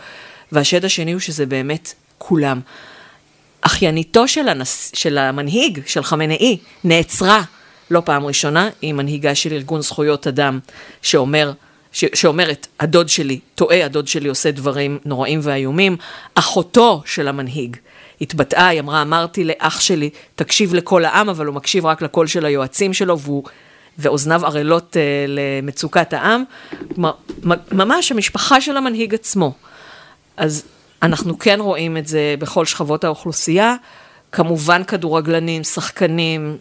והשד 0.53 0.85
השני 0.85 1.13
הוא 1.13 1.21
שזה 1.21 1.47
באמת 1.47 1.95
כולם. 2.19 2.61
אחייניתו 3.61 4.29
של, 4.29 4.49
הנס... 4.49 4.91
של 4.95 5.19
המנהיג, 5.19 5.81
של 5.87 6.03
חמנאי, 6.03 6.59
נעצרה 6.85 7.43
לא 7.91 8.03
פעם 8.05 8.27
ראשונה, 8.27 8.69
היא 8.83 8.95
מנהיגה 8.95 9.35
של 9.35 9.53
ארגון 9.53 9.81
זכויות 9.81 10.27
אדם, 10.27 10.59
שאומר, 11.03 11.53
ש... 11.93 12.05
שאומרת, 12.15 12.67
הדוד 12.81 13.09
שלי 13.09 13.41
טועה, 13.55 13.85
הדוד 13.85 14.09
שלי 14.09 14.29
עושה 14.29 14.51
דברים 14.51 14.99
נוראים 15.05 15.41
ואיומים. 15.43 15.97
אחותו 16.35 17.03
של 17.07 17.29
המנהיג 17.29 17.77
התבטאה, 18.21 18.67
היא 18.67 18.81
אמרה, 18.81 19.03
אמרתי 19.03 19.45
לאח 19.45 19.81
שלי, 19.81 20.11
תקשיב 20.35 20.75
לכל 20.75 21.05
העם, 21.05 21.29
אבל 21.29 21.47
הוא 21.47 21.55
מקשיב 21.55 21.87
רק 21.87 22.03
לקול 22.03 22.27
של 22.27 22.45
היועצים 22.45 22.93
שלו, 22.93 23.19
והוא... 23.19 23.45
ואוזניו 23.99 24.47
ערלות 24.47 24.97
uh, 24.97 24.99
למצוקת 25.29 26.13
העם, 26.13 26.45
כלומר, 26.95 27.13
ממש 27.73 28.13
המשפחה 28.13 28.61
של 28.61 28.77
המנהיג 28.77 29.15
עצמו. 29.15 29.53
אז 30.37 30.65
אנחנו 31.03 31.39
כן 31.39 31.61
רואים 31.61 31.97
את 31.97 32.07
זה 32.07 32.35
בכל 32.39 32.67
שכבות 32.67 33.05
האוכלוסייה, 33.05 33.75
כמובן 34.33 34.85
כדורגלנים, 34.85 35.65
שחקנים, 35.65 36.57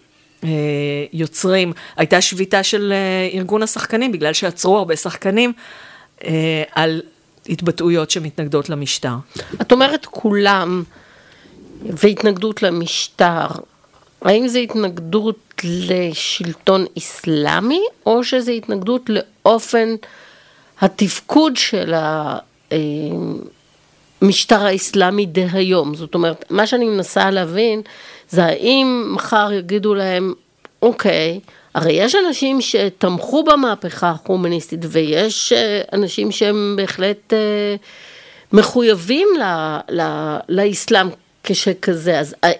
יוצרים. 1.13 1.73
הייתה 1.97 2.21
שביתה 2.21 2.63
של 2.63 2.93
אה, 2.95 3.38
ארגון 3.38 3.63
השחקנים, 3.63 4.12
בגלל 4.12 4.34
שעצרו 4.34 4.78
הרבה 4.78 4.95
שחקנים, 4.95 5.54
אה, 6.23 6.63
על 6.71 7.02
התבטאויות 7.49 8.12
שמתנגדות 8.12 8.69
למשטר. 8.69 9.15
את 9.62 9.71
אומרת 9.71 10.06
כולם, 10.06 10.84
והתנגדות 11.82 12.63
למשטר, 12.63 13.47
האם 14.21 14.47
זה 14.47 14.60
התנגדות 14.60 15.62
לשלטון 15.63 16.86
אסלאמי, 16.97 17.82
או 18.06 18.23
שזה 18.23 18.52
התנגדות 18.52 19.10
לאופן 19.10 19.95
התפקוד 20.82 21.58
של. 21.58 21.93
המשטר 24.21 24.65
האסלאמי 24.65 25.25
דהיום. 25.25 25.95
זאת 25.95 26.15
אומרת, 26.15 26.45
מה 26.49 26.67
שאני 26.67 26.86
מנסה 26.86 27.32
להבין, 27.32 27.82
זה 28.29 28.45
האם 28.45 29.11
מחר 29.15 29.49
יגידו 29.51 29.95
להם, 29.95 30.33
אוקיי, 30.81 31.39
הרי 31.75 31.93
יש 31.93 32.15
אנשים 32.15 32.61
שתמכו 32.61 33.43
במהפכה 33.43 34.09
החומניסטית, 34.09 34.79
ויש 34.89 35.53
אה, 35.53 35.81
אנשים 35.93 36.31
שהם 36.31 36.73
בהחלט 36.77 37.33
אה, 37.33 37.75
מחויבים 38.53 39.27
ל, 39.39 39.43
ל, 39.89 40.01
לאסלאם 40.49 41.07
כשכזה, 41.43 42.19
אז 42.19 42.35
אה, 42.43 42.51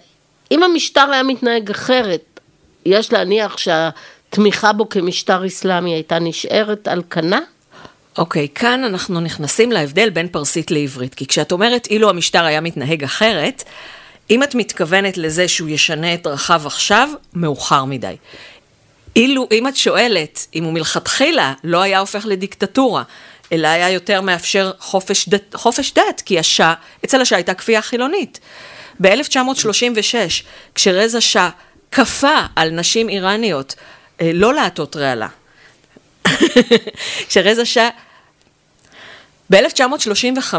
אם 0.52 0.64
המשטר 0.64 1.12
היה 1.12 1.24
מתנהג 1.24 1.70
אחרת, 1.70 2.40
יש 2.86 3.14
להניח 3.14 3.58
שהתמיכה 3.58 4.74
בו 4.74 4.90
כמשטר 4.90 5.48
אסלאמי 5.48 5.94
הייתה 5.94 6.20
נשארת 6.20 6.88
על 6.88 7.02
כנה? 7.10 7.40
אוקיי, 8.18 8.48
okay, 8.52 8.60
כאן 8.60 8.84
אנחנו 8.84 9.20
נכנסים 9.20 9.72
להבדל 9.72 10.10
בין 10.10 10.28
פרסית 10.28 10.72
לעברית, 10.72 11.16
כי 11.16 11.28
כשאת 11.28 11.52
אומרת 11.52 11.88
אילו 11.88 12.10
המשטר 12.10 12.46
היה 12.46 12.62
מתנהג 12.62 13.04
אחרת, 13.04 13.64
אם 14.30 14.44
את 14.44 14.56
מתכוונת 14.56 15.18
לזה 15.18 15.48
שהוא 15.48 15.70
ישנה 15.70 16.14
את 16.14 16.24
דרכיו 16.24 16.62
עכשיו, 16.66 17.10
מאוחר 17.34 17.86
מדי. 17.86 18.16
אילו, 19.16 19.48
אם 19.52 19.68
את 19.68 19.76
שואלת, 19.76 20.48
אם 20.56 20.64
הוא 20.64 20.74
מלכתחילה 20.74 21.54
לא 21.64 21.82
היה 21.82 22.00
הופך 22.00 22.26
לדיקטטורה, 22.26 23.04
אלא 23.52 23.68
היה 23.68 23.90
יותר 23.90 24.22
מאפשר 24.22 24.72
חופש 24.80 25.30
דת, 25.30 25.56
חופש 25.56 25.94
דת 25.94 26.22
כי 26.26 26.40
השאה, 26.40 26.74
אצל 27.06 27.22
השאה 27.22 27.38
הייתה 27.38 27.54
כפייה 27.54 27.82
חילונית. 27.82 28.40
ב-1936, 29.02 30.16
כשרזה 30.76 31.22
שאה 31.22 31.50
כפה 31.92 32.36
על 32.56 32.70
נשים 32.70 33.10
איראניות 33.10 33.76
אה, 34.22 34.32
לא 34.34 34.54
לעטות 34.54 34.96
רעלה, 34.96 35.28
כשרזה 37.28 37.66
שאה... 37.66 37.90
ב-1935, 39.50 40.54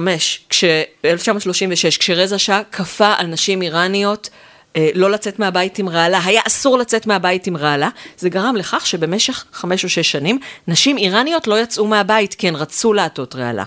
כש... 0.48 0.64
1936, 1.04 1.98
כשרזה 1.98 2.38
שאה 2.38 2.62
כפה 2.72 3.14
על 3.18 3.26
נשים 3.26 3.62
איראניות 3.62 4.30
אה, 4.76 4.90
לא 4.94 5.10
לצאת 5.10 5.38
מהבית 5.38 5.78
עם 5.78 5.88
רעלה, 5.88 6.20
היה 6.24 6.42
אסור 6.46 6.78
לצאת 6.78 7.06
מהבית 7.06 7.46
עם 7.46 7.56
רעלה, 7.56 7.88
זה 8.18 8.28
גרם 8.28 8.56
לכך 8.56 8.86
שבמשך 8.86 9.44
חמש 9.52 9.84
או 9.84 9.88
שש 9.88 10.10
שנים, 10.10 10.38
נשים 10.68 10.98
איראניות 10.98 11.46
לא 11.46 11.60
יצאו 11.60 11.86
מהבית 11.86 12.34
כי 12.34 12.48
הן 12.48 12.56
רצו 12.56 12.92
לעטות 12.92 13.34
רעלה. 13.34 13.64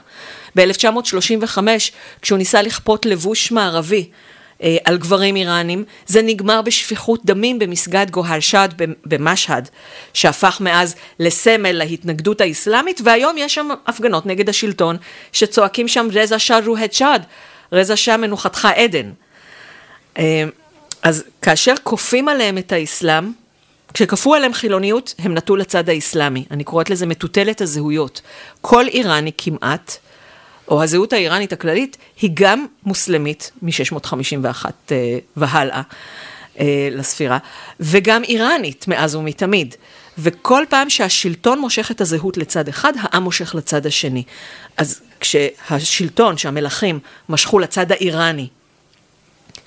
ב-1935, 0.55 1.57
כשהוא 2.21 2.37
ניסה 2.37 2.61
לכפות 2.61 3.05
לבוש 3.05 3.51
מערבי, 3.51 4.09
על 4.83 4.97
גברים 4.97 5.35
איראנים, 5.35 5.83
זה 6.07 6.21
נגמר 6.21 6.61
בשפיכות 6.61 7.25
דמים 7.25 7.59
במסגד 7.59 8.11
גוהר 8.11 8.39
שד 8.39 8.69
במשהד, 9.05 9.69
שהפך 10.13 10.57
מאז 10.61 10.95
לסמל 11.19 11.71
להתנגדות 11.71 12.41
האסלאמית, 12.41 13.01
והיום 13.03 13.35
יש 13.37 13.55
שם 13.55 13.69
הפגנות 13.87 14.25
נגד 14.25 14.49
השלטון, 14.49 14.97
שצועקים 15.31 15.87
שם 15.87 16.07
רזה 16.13 16.39
שד 16.39 16.61
רוהד 16.65 16.93
שד, 16.93 17.19
רזה 17.71 17.95
שד 17.95 18.15
מנוחתך 18.15 18.67
עדן. 18.75 19.11
אה, 20.17 20.43
אז 21.03 21.23
כאשר 21.41 21.73
כופים 21.83 22.27
עליהם 22.27 22.57
את 22.57 22.71
האסלאם, 22.71 23.31
כשכפו 23.93 24.35
עליהם 24.35 24.53
חילוניות, 24.53 25.15
הם 25.19 25.33
נטו 25.33 25.55
לצד 25.55 25.89
האסלאמי. 25.89 26.45
אני 26.51 26.63
קוראת 26.63 26.89
לזה 26.89 27.05
מטוטלת 27.05 27.61
הזהויות. 27.61 28.21
כל 28.61 28.87
איראני 28.87 29.31
כמעט, 29.37 29.97
או 30.67 30.83
הזהות 30.83 31.13
האיראנית 31.13 31.53
הכללית, 31.53 31.97
היא 32.21 32.29
גם 32.33 32.65
מוסלמית 32.83 33.51
מ-651 33.61 34.65
אה, 34.91 35.17
והלאה 35.37 35.81
אה, 36.59 36.89
לספירה, 36.91 37.37
וגם 37.79 38.23
איראנית 38.23 38.87
מאז 38.87 39.15
ומתמיד. 39.15 39.75
וכל 40.17 40.63
פעם 40.69 40.89
שהשלטון 40.89 41.59
מושך 41.59 41.91
את 41.91 42.01
הזהות 42.01 42.37
לצד 42.37 42.67
אחד, 42.67 42.93
העם 42.99 43.23
מושך 43.23 43.55
לצד 43.55 43.85
השני. 43.85 44.23
אז 44.77 45.01
כשהשלטון, 45.19 46.37
שהמלכים, 46.37 46.99
משכו 47.29 47.59
לצד 47.59 47.91
האיראני, 47.91 48.47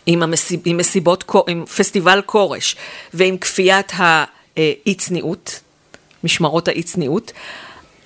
עם, 0.07 0.23
המסיב, 0.23 0.61
עם 0.65 0.77
מסיבות, 0.77 1.25
עם 1.49 1.65
פסטיבל 1.67 2.23
כורש 2.27 2.77
ועם 3.15 3.39
כפיית 3.39 3.93
האי 3.97 4.95
צניעות, 4.99 5.61
משמרות 6.25 6.69
האי 6.69 6.83
צניעות, 6.83 7.33
אה, 7.33 7.41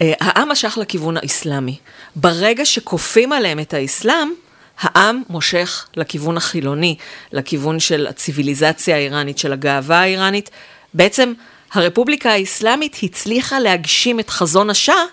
העם 0.00 0.48
משך 0.48 0.78
לכיוון 0.80 1.16
האסלאמי. 1.16 1.76
ברגע 2.16 2.64
שכופים 2.64 3.32
עליהם 3.32 3.60
את 3.60 3.74
האסלאם, 3.74 4.32
העם 4.80 5.22
מושך 5.28 5.86
לכיוון 5.96 6.36
החילוני, 6.36 6.96
לכיוון 7.32 7.80
של 7.80 8.06
הציוויליזציה 8.06 8.96
האיראנית, 8.96 9.38
של 9.38 9.52
הגאווה 9.52 10.00
האיראנית. 10.00 10.50
בעצם 10.94 11.32
הרפובליקה 11.72 12.30
האסלאמית 12.30 12.96
הצליחה 13.02 13.60
להגשים 13.60 14.20
את 14.20 14.30
חזון 14.30 14.70
השאה 14.70 15.04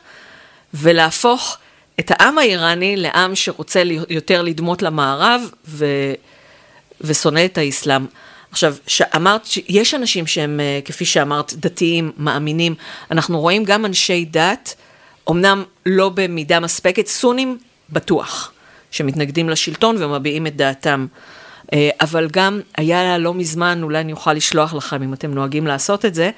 ולהפוך 0.74 1.58
את 2.00 2.12
העם 2.12 2.38
האיראני 2.38 2.96
לעם 2.98 3.36
שרוצה 3.36 3.84
יותר 4.10 4.42
לדמות 4.42 4.82
למערב 4.82 5.42
ו... 5.66 5.86
ושונא 7.02 7.46
את 7.46 7.58
האסלאם. 7.58 8.06
עכשיו, 8.52 8.76
אמרת 9.16 9.46
שיש 9.46 9.94
אנשים 9.94 10.28
שהם, 10.28 10.60
אה, 10.60 10.80
כפי 10.86 11.06
שאמרת, 11.06 11.54
דתיים, 11.54 12.12
מאמינים. 12.18 12.76
אנחנו 13.12 13.40
רואים 13.40 13.64
גם 13.64 13.86
אנשי 13.86 14.26
דת, 14.26 14.76
אמנם 15.30 15.64
לא 15.86 16.10
במידה 16.10 16.60
מספקת, 16.60 17.08
סונים 17.08 17.58
בטוח, 17.90 18.52
שמתנגדים 18.92 19.50
לשלטון 19.50 19.96
ומביעים 20.00 20.48
את 20.48 20.56
דעתם. 20.56 21.08
אה, 21.74 21.90
אבל 22.02 22.28
גם 22.32 22.62
היה 22.78 23.18
לא 23.18 23.34
מזמן, 23.34 23.84
אולי 23.84 24.00
אני 24.00 24.12
אוכל 24.12 24.34
לשלוח 24.34 24.74
לכם 24.74 25.04
אם 25.04 25.14
אתם 25.14 25.34
נוהגים 25.34 25.68
לעשות 25.68 26.06
את 26.06 26.16
זה, 26.16 26.30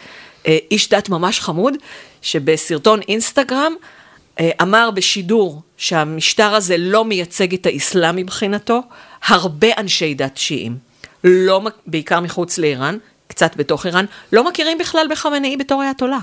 אה, 0.48 0.58
איש 0.72 0.89
דת 0.89 1.10
ממש 1.10 1.39
חמוד, 1.39 1.74
שבסרטון 2.22 3.00
אינסטגרם 3.08 3.74
אמר 4.62 4.91
בשידור 4.91 5.62
שהמשטר 5.78 6.56
הזה 6.56 6.78
לא 6.78 7.06
מייצג 7.06 7.54
את 7.54 7.65
האסלאם 7.65 8.15
מבחינתו, 8.15 8.82
הרבה 9.26 9.67
אנשי 9.78 10.13
דת 10.13 10.38
שיעים. 10.38 10.88
לא, 11.23 11.62
בעיקר 11.88 12.19
מחוץ 12.19 12.58
לאיראן, 12.58 12.97
קצת 13.27 13.55
בתוך 13.55 13.86
איראן, 13.86 14.05
לא 14.34 14.49
מכירים 14.49 14.77
בכלל 14.77 15.08
בחמנאי 15.10 15.58
בתור 15.58 15.84
אייתולה. 15.84 16.19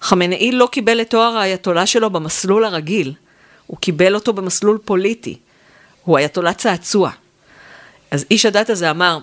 חמנאי 0.00 0.52
לא 0.52 0.68
קיבל 0.72 1.00
את 1.00 1.10
תואר 1.10 1.36
האייתולה 1.36 1.86
שלו 1.86 2.10
במסלול 2.10 2.64
הרגיל, 2.64 3.12
הוא 3.66 3.76
קיבל 3.78 4.14
אותו 4.14 4.32
במסלול 4.32 4.78
פוליטי. 4.84 5.38
הוא 6.04 6.18
אייתולה 6.18 6.54
צעצוע. 6.54 7.10
אז 8.10 8.24
איש 8.30 8.46
הדת 8.46 8.70
הזה 8.70 8.90
אמר, 8.90 9.18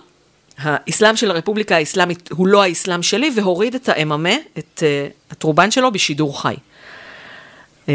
האסלאם 0.58 1.16
של 1.16 1.30
הרפובליקה 1.30 1.76
האסלאמית 1.76 2.28
הוא 2.32 2.46
לא 2.46 2.62
האסלאם 2.62 3.02
שלי, 3.02 3.30
והוריד 3.36 3.74
את 3.74 3.88
האממה, 3.88 4.34
את 4.58 4.82
uh, 4.82 5.32
הטרובן 5.32 5.70
שלו, 5.70 5.92
בשידור 5.92 6.42
חי. 6.42 6.54
Uh, 7.86 7.88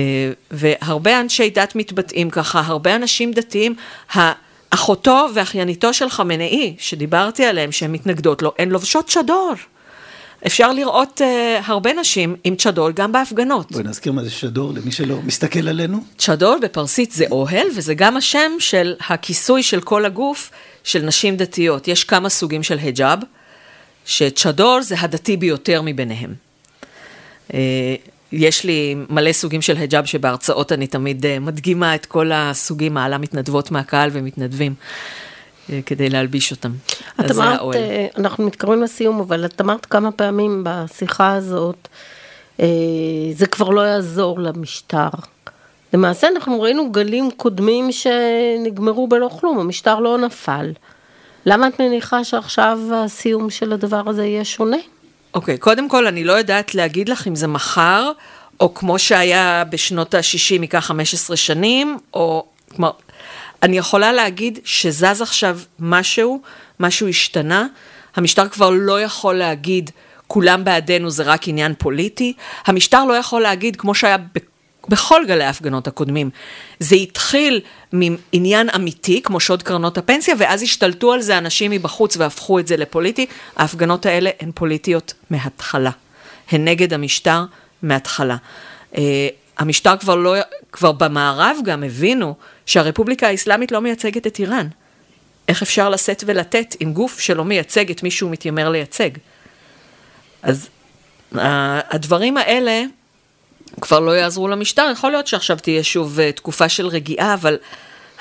והרבה 0.51 1.19
אנשי 1.19 1.49
דת 1.49 1.75
מתבטאים 1.75 2.29
ככה, 2.29 2.61
הרבה 2.65 2.95
אנשים 2.95 3.31
דתיים, 3.31 3.75
אחותו 4.69 5.27
ואחייניתו 5.33 5.93
של 5.93 6.09
חמנאי, 6.09 6.75
שדיברתי 6.79 7.45
עליהם, 7.45 7.71
שהן 7.71 7.91
מתנגדות 7.91 8.41
לו, 8.41 8.53
הן 8.59 8.69
לובשות 8.69 9.09
צ'דור. 9.09 9.53
אפשר 10.45 10.73
לראות 10.73 11.21
uh, 11.21 11.63
הרבה 11.65 11.93
נשים 11.93 12.35
עם 12.43 12.55
צ'דור 12.55 12.91
גם 12.91 13.11
בהפגנות. 13.11 13.71
בואי 13.71 13.83
נזכיר 13.83 14.11
מה 14.11 14.23
זה 14.23 14.29
צ'דור 14.41 14.73
למי 14.73 14.91
שלא 14.91 15.21
מסתכל 15.23 15.67
עלינו. 15.67 16.03
צ'דור 16.17 16.57
בפרסית 16.61 17.11
זה 17.11 17.25
אוהל, 17.31 17.67
וזה 17.75 17.93
גם 17.93 18.17
השם 18.17 18.51
של 18.59 18.95
הכיסוי 19.09 19.63
של 19.63 19.81
כל 19.81 20.05
הגוף 20.05 20.51
של 20.83 21.01
נשים 21.01 21.37
דתיות. 21.37 21.87
יש 21.87 22.03
כמה 22.03 22.29
סוגים 22.29 22.63
של 22.63 22.77
היג'אב, 22.77 23.19
שצ'דור 24.05 24.81
זה 24.81 24.95
הדתי 24.99 25.37
ביותר 25.37 25.81
מביניהם. 25.85 26.33
Uh, 27.49 27.53
יש 28.31 28.63
לי 28.63 28.95
מלא 29.09 29.33
סוגים 29.33 29.61
של 29.61 29.77
היג'אב 29.77 30.05
שבהרצאות 30.05 30.71
אני 30.71 30.87
תמיד 30.87 31.25
uh, 31.25 31.27
מדגימה 31.41 31.95
את 31.95 32.05
כל 32.05 32.31
הסוגים, 32.33 32.93
מעלה 32.93 33.17
מתנדבות 33.17 33.71
מהקהל 33.71 34.09
ומתנדבים. 34.13 34.73
uh, 35.67 35.71
כדי 35.85 36.09
להלביש 36.09 36.51
אותם. 36.51 36.71
את 37.19 37.31
אמרת, 37.31 37.59
uh, 37.59 37.77
אנחנו 38.17 38.45
מתקרבים 38.45 38.81
לסיום, 38.83 39.19
אבל 39.19 39.45
את 39.45 39.61
אמרת 39.61 39.85
כמה 39.85 40.11
פעמים 40.11 40.63
בשיחה 40.65 41.33
הזאת, 41.33 41.87
זה 43.33 43.47
כבר 43.51 43.69
לא 43.69 43.81
יעזור 43.81 44.39
למשטר. 44.39 45.09
למעשה 45.93 46.27
אנחנו 46.27 46.61
ראינו 46.61 46.91
גלים 46.91 47.31
קודמים 47.37 47.89
שנגמרו 47.91 49.07
בלא 49.07 49.29
כלום, 49.39 49.59
המשטר 49.59 49.99
לא 49.99 50.17
נפל. 50.17 50.71
למה 51.45 51.67
את 51.67 51.81
מניחה 51.81 52.23
שעכשיו 52.23 52.79
הסיום 52.93 53.49
של 53.49 53.73
הדבר 53.73 54.09
הזה 54.09 54.25
יהיה 54.25 54.45
שונה? 54.45 54.77
אוקיי, 55.33 55.55
okay, 55.55 55.57
קודם 55.57 55.89
כל, 55.89 56.07
אני 56.07 56.23
לא 56.23 56.33
יודעת 56.33 56.75
להגיד 56.75 57.09
לך 57.09 57.27
אם 57.27 57.35
זה 57.35 57.47
מחר, 57.47 58.11
או 58.59 58.73
כמו 58.73 58.99
שהיה 58.99 59.63
בשנות 59.69 60.13
ה-60, 60.13 60.61
ייקח 60.61 60.79
15 60.79 61.37
שנים, 61.37 61.97
או... 62.13 62.45
כלומר, 62.75 62.91
אני 63.63 63.77
יכולה 63.77 64.11
להגיד 64.11 64.59
שזז 64.63 65.21
עכשיו 65.21 65.59
משהו, 65.79 66.41
משהו 66.79 67.07
השתנה. 67.07 67.67
המשטר 68.15 68.49
כבר 68.49 68.69
לא 68.69 69.01
יכול 69.01 69.35
להגיד, 69.35 69.91
כולם 70.27 70.63
בעדנו 70.63 71.09
זה 71.09 71.23
רק 71.23 71.47
עניין 71.47 71.73
פוליטי. 71.77 72.33
המשטר 72.65 73.05
לא 73.05 73.13
יכול 73.13 73.41
להגיד, 73.41 73.75
כמו 73.75 73.95
שהיה 73.95 74.17
בכל 74.87 75.21
גלי 75.27 75.43
ההפגנות 75.43 75.87
הקודמים. 75.87 76.29
זה 76.79 76.95
התחיל 76.95 77.61
מעניין 77.91 78.69
אמיתי, 78.75 79.21
כמו 79.21 79.39
שוד 79.39 79.63
קרנות 79.63 79.97
הפנסיה, 79.97 80.35
ואז 80.37 80.63
השתלטו 80.63 81.13
על 81.13 81.21
זה 81.21 81.37
אנשים 81.37 81.71
מבחוץ 81.71 82.17
והפכו 82.17 82.59
את 82.59 82.67
זה 82.67 82.77
לפוליטי. 82.77 83.25
ההפגנות 83.55 84.05
האלה 84.05 84.29
הן 84.39 84.51
פוליטיות 84.55 85.13
מההתחלה. 85.29 85.91
הן 86.51 86.67
נגד 86.67 86.93
המשטר 86.93 87.43
מההתחלה. 87.83 88.35
Uh, 88.93 88.97
המשטר 89.57 89.97
כבר 89.97 90.15
לא, 90.15 90.35
כבר 90.71 90.91
במערב 90.91 91.57
גם 91.63 91.83
הבינו 91.83 92.35
שהרפובליקה 92.65 93.27
האסלאמית 93.27 93.71
לא 93.71 93.81
מייצגת 93.81 94.27
את 94.27 94.39
איראן. 94.39 94.67
איך 95.47 95.61
אפשר 95.61 95.89
לשאת 95.89 96.23
ולתת 96.27 96.75
עם 96.79 96.93
גוף 96.93 97.19
שלא 97.19 97.45
מייצג 97.45 97.91
את 97.91 98.03
מי 98.03 98.11
שהוא 98.11 98.31
מתיימר 98.31 98.69
לייצג? 98.69 99.09
אז 100.41 100.69
uh, 101.33 101.37
הדברים 101.89 102.37
האלה 102.37 102.83
כבר 103.81 103.99
לא 103.99 104.11
יעזרו 104.11 104.47
למשטר, 104.47 104.89
יכול 104.91 105.11
להיות 105.11 105.27
שעכשיו 105.27 105.57
תהיה 105.57 105.83
שוב 105.83 106.19
uh, 106.19 106.35
תקופה 106.35 106.69
של 106.69 106.87
רגיעה, 106.87 107.33
אבל 107.33 107.57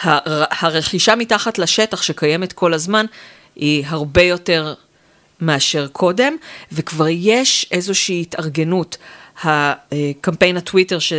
הר, 0.02 0.44
הרכישה 0.50 1.14
מתחת 1.16 1.58
לשטח 1.58 2.02
שקיימת 2.02 2.52
כל 2.52 2.74
הזמן 2.74 3.06
היא 3.56 3.84
הרבה 3.88 4.22
יותר 4.22 4.74
מאשר 5.40 5.86
קודם, 5.92 6.36
וכבר 6.72 7.06
יש 7.08 7.66
איזושהי 7.70 8.20
התארגנות. 8.20 8.96
הקמפיין 9.42 10.56
הטוויטר 10.56 10.98
ש, 10.98 11.12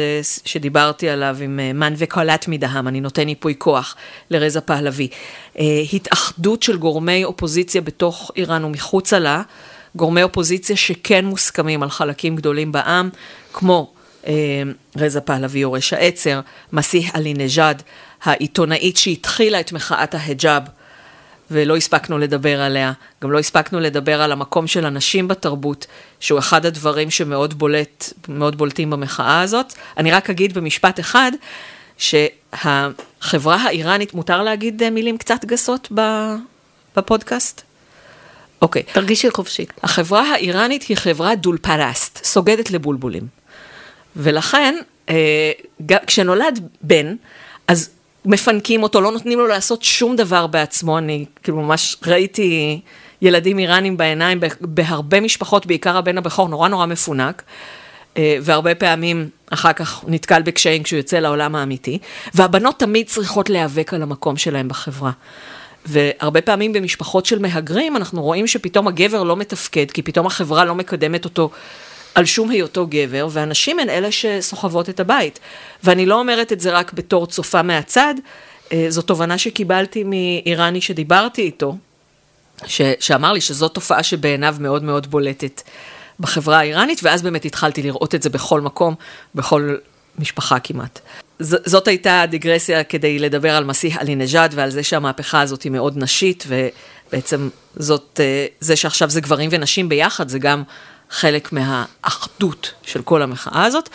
שדיברתי 0.46 1.10
עליו 1.10 1.38
עם 1.42 1.60
אה, 1.60 1.74
מן 1.74 1.94
וקולט 1.98 2.48
מדהם, 2.48 2.88
אני 2.88 3.02
נותן 3.02 3.30
ייפוי 3.30 3.56
כוח 3.58 3.96
לרזה 4.30 4.62
פהלוי. 4.62 5.08
אה, 5.60 5.66
התאחדות 5.94 6.64
של 6.64 6.78
גורמי 6.78 7.24
אופוזיציה 7.24 7.82
בתוך 7.82 8.32
איראן 8.36 8.64
ומחוצה 8.64 9.20
לה, 9.20 9.42
גורמי 9.96 10.24
אופוזיציה 10.24 10.76
שכן 10.76 11.26
מוסכמים 11.26 11.84
על 11.84 11.90
חלקים 11.90 12.36
גדולים 12.36 12.72
בעם, 12.72 13.10
כמו 13.54 13.92
אה, 13.94 13.99
רזה 14.98 15.22
פהלוי 15.22 15.60
יורש 15.60 15.94
העצר, 15.94 16.40
מסיח 16.74 17.16
עלי 17.16 17.34
נג'אד, 17.34 17.84
העיתונאית 18.24 18.98
שהתחילה 18.98 19.60
את 19.60 19.72
מחאת 19.72 20.16
ההיג'אב, 20.16 20.64
ולא 21.52 21.78
הספקנו 21.78 22.18
לדבר 22.18 22.62
עליה. 22.62 22.92
גם 23.24 23.32
לא 23.32 23.40
הספקנו 23.40 23.80
לדבר 23.80 24.22
על 24.22 24.32
המקום 24.32 24.68
של 24.68 24.86
הנשים 24.86 25.28
בתרבות, 25.28 25.88
שהוא 26.20 26.40
אחד 26.40 26.66
הדברים 26.66 27.12
שמאוד 27.12 27.54
בולט, 27.54 28.14
מאוד 28.28 28.58
בולטים 28.58 28.90
במחאה 28.90 29.42
הזאת. 29.42 29.74
אני 29.98 30.12
רק 30.12 30.30
אגיד 30.30 30.54
במשפט 30.54 31.00
אחד, 31.00 31.32
שהחברה 31.98 33.56
האיראנית, 33.56 34.14
מותר 34.14 34.44
להגיד 34.44 34.84
אה, 34.84 34.90
מילים 34.90 35.18
קצת 35.18 35.46
גסות 35.46 35.92
בפודקאסט? 36.98 37.62
אוקיי. 38.62 38.84
Okay. 38.88 38.94
תרגישי 38.94 39.30
חופשי. 39.30 39.66
החברה 39.84 40.32
האיראנית 40.32 40.84
היא 40.84 40.98
חברה 40.98 41.36
דולפרסט, 41.36 42.26
סוגדת 42.26 42.72
לבולבולים. 42.72 43.39
ולכן, 44.16 44.76
אה, 45.10 45.52
כשנולד 46.08 46.68
בן, 46.82 47.16
אז 47.68 47.90
מפנקים 48.26 48.84
אותו, 48.84 49.02
לא 49.02 49.12
נותנים 49.12 49.40
לו 49.40 49.48
לעשות 49.48 49.84
שום 49.84 50.16
דבר 50.16 50.48
בעצמו, 50.48 50.98
אני 50.98 51.26
כאילו 51.44 51.58
ממש 51.58 51.98
ראיתי 52.08 52.82
ילדים 53.22 53.60
איראנים 53.60 53.98
בעיניים 53.98 54.40
בהרבה 54.62 55.22
משפחות, 55.22 55.66
בעיקר 55.66 55.98
הבן 55.98 56.18
הבכור, 56.18 56.48
נורא 56.48 56.68
נורא 56.68 56.86
מפונק, 56.86 57.44
אה, 58.18 58.38
והרבה 58.42 58.76
פעמים 58.76 59.30
אחר 59.50 59.74
כך 59.74 60.04
נתקל 60.08 60.42
בקשיים 60.42 60.84
כשהוא 60.84 60.98
יוצא 60.98 61.20
לעולם 61.20 61.56
האמיתי, 61.56 62.00
והבנות 62.34 62.80
תמיד 62.80 63.08
צריכות 63.08 63.50
להיאבק 63.50 63.94
על 63.94 64.02
המקום 64.02 64.38
שלהם 64.38 64.68
בחברה. 64.68 65.12
והרבה 65.86 66.42
פעמים 66.42 66.74
במשפחות 66.74 67.26
של 67.26 67.40
מהגרים 67.40 67.96
אנחנו 67.96 68.22
רואים 68.22 68.48
שפתאום 68.48 68.88
הגבר 68.88 69.24
לא 69.24 69.38
מתפקד, 69.38 69.92
כי 69.92 70.02
פתאום 70.02 70.26
החברה 70.26 70.66
לא 70.66 70.76
מקדמת 70.76 71.26
אותו 71.26 71.50
על 72.16 72.26
שום 72.26 72.50
היותו 72.50 72.88
גבר, 72.90 73.28
והנשים 73.32 73.80
הן 73.80 73.90
אלה 73.90 74.12
שסוחבות 74.12 74.90
את 74.90 75.00
הבית. 75.00 75.40
ואני 75.84 76.06
לא 76.06 76.20
אומרת 76.20 76.52
את 76.52 76.60
זה 76.60 76.72
רק 76.72 76.94
בתור 76.94 77.28
צופה 77.28 77.62
מהצד, 77.62 78.16
אה, 78.72 78.86
זו 78.90 79.02
תובנה 79.02 79.38
שקיבלתי 79.38 80.04
מאיראני 80.04 80.82
שדיברתי 80.82 81.42
איתו, 81.42 81.78
ש, 82.66 82.82
שאמר 83.00 83.34
לי 83.34 83.42
שזו 83.42 83.68
תופעה 83.68 84.04
שבעיניו 84.04 84.56
מאוד 84.60 84.84
מאוד 84.84 85.08
בולטת 85.08 85.62
בחברה 86.20 86.60
האיראנית, 86.60 87.00
ואז 87.04 87.22
באמת 87.22 87.46
התחלתי 87.46 87.84
לראות 87.84 88.16
את 88.16 88.24
זה 88.24 88.30
בכל 88.30 88.62
מקום, 88.62 88.96
בכל 89.36 89.76
משפחה 90.20 90.60
כמעט. 90.60 91.00
ז, 91.40 91.56
זאת 91.66 91.88
הייתה 91.88 92.22
הדיגרסיה 92.22 92.84
כדי 92.84 93.20
לדבר 93.20 93.56
על 93.56 93.64
מסיח 93.64 93.98
עלי 93.98 94.16
נג'אד 94.16 94.52
ועל 94.56 94.70
זה 94.70 94.84
שהמהפכה 94.84 95.42
הזאת 95.42 95.64
היא 95.64 95.72
מאוד 95.72 95.98
נשית, 95.98 96.44
ובעצם 96.48 97.50
זאת, 97.76 98.20
אה, 98.24 98.46
זה 98.60 98.76
שעכשיו 98.76 99.10
זה 99.10 99.22
גברים 99.22 99.50
ונשים 99.54 99.90
ביחד, 99.90 100.30
זה 100.30 100.40
גם 100.40 100.64
חלק 101.10 101.54
מהאחדות 101.54 102.74
של 102.84 103.02
כל 103.02 103.22
המחאה 103.22 103.66
הזאת. 103.66 103.90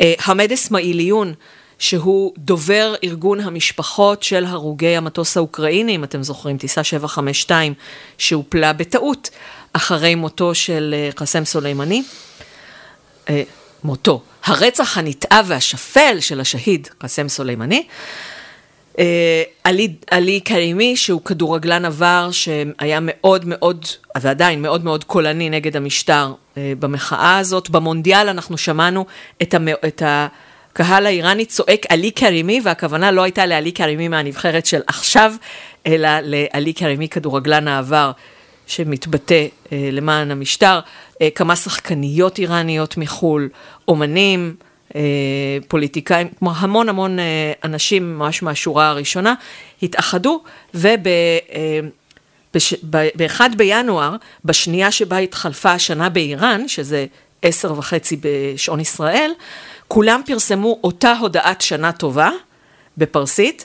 אה, 0.00 0.12
חמד 0.18 0.52
אסמאעיליון, 0.52 1.34
שהוא 1.78 2.32
דובר 2.38 2.94
ארגון 3.04 3.40
המשפחות 3.40 4.22
של 4.22 4.44
הרוגי 4.44 4.96
המטוס 4.96 5.36
האוקראיני, 5.36 5.96
אם 5.96 6.04
אתם 6.04 6.22
זוכרים, 6.22 6.58
טיסה 6.58 6.84
752, 6.84 7.74
שהופלה 8.18 8.72
בטעות 8.72 9.30
אחרי 9.72 10.14
מותו 10.14 10.54
של 10.54 10.94
אה, 10.98 11.10
קאסם 11.14 11.44
סולימני. 11.44 12.02
אה, 13.28 13.42
מותו, 13.84 14.22
הרצח 14.44 14.98
הנתעב 14.98 15.44
והשפל 15.48 16.16
של 16.20 16.40
השהיד 16.40 16.88
קאסם 16.98 17.28
סולימני. 17.28 17.86
אה, 18.98 19.42
עלי, 19.64 19.94
עלי 20.10 20.40
קרימי, 20.40 20.96
שהוא 20.96 21.20
כדורגלן 21.24 21.84
עבר, 21.84 22.28
שהיה 22.32 22.98
מאוד 23.02 23.44
מאוד, 23.46 23.86
ועדיין 24.20 24.62
מאוד 24.62 24.84
מאוד 24.84 25.04
קולני 25.04 25.50
נגד 25.50 25.76
המשטר 25.76 26.32
אה, 26.56 26.72
במחאה 26.78 27.38
הזאת. 27.38 27.70
במונדיאל 27.70 28.28
אנחנו 28.28 28.58
שמענו 28.58 29.06
את, 29.42 29.54
המ, 29.54 29.68
את 29.68 30.02
הקהל 30.06 31.06
האיראני 31.06 31.44
צועק 31.44 31.86
עלי 31.88 32.10
קרימי, 32.10 32.60
והכוונה 32.64 33.10
לא 33.10 33.22
הייתה 33.22 33.46
לעלי 33.46 33.72
קרימי 33.72 34.08
מהנבחרת 34.08 34.66
של 34.66 34.80
עכשיו, 34.86 35.32
אלא 35.86 36.08
לעלי 36.22 36.72
קרימי 36.72 37.08
כדורגלן 37.08 37.68
העבר. 37.68 38.10
שמתבטא 38.66 39.46
אה, 39.72 39.88
למען 39.92 40.30
המשטר, 40.30 40.80
כמה 41.34 41.56
שחקניות 41.56 42.38
איראניות 42.38 42.96
מחו"ל, 42.96 43.48
אומנים, 43.88 44.54
פוליטיקאים, 45.68 46.28
כמו 46.38 46.52
המון 46.56 46.88
המון 46.88 47.18
אה, 47.18 47.52
אנשים 47.64 48.18
ממש 48.18 48.42
מהשורה 48.42 48.88
הראשונה, 48.88 49.34
התאחדו 49.82 50.42
וב... 50.74 51.06
ב-1 52.90 53.40
בינואר, 53.56 54.16
בשנייה 54.44 54.90
שבה 54.90 55.18
התחלפה 55.18 55.72
השנה 55.72 56.08
באיראן, 56.08 56.68
שזה 56.68 57.06
עשר 57.42 57.78
וחצי 57.78 58.16
בשעון 58.20 58.80
ישראל, 58.80 59.32
כולם 59.88 60.20
פרסמו 60.26 60.78
אותה 60.84 61.12
הודעת 61.12 61.60
שנה 61.60 61.92
טובה 61.92 62.30
בפרסית, 62.98 63.64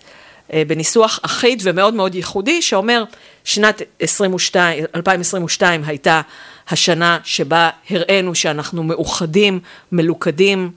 אה, 0.54 0.64
בניסוח 0.68 1.20
אחיד 1.22 1.62
ומאוד 1.64 1.94
מאוד 1.94 2.16
ייחודי, 2.16 2.62
שאומר 2.62 3.04
שנת 3.44 3.82
22, 4.00 4.86
2022 4.96 5.84
הייתה 5.86 6.22
השנה 6.70 7.18
שבה 7.24 7.70
הראינו 7.90 8.36
שאנחנו 8.36 8.84
מאוחדים, 8.84 9.60
מלוכדים, 9.92 10.72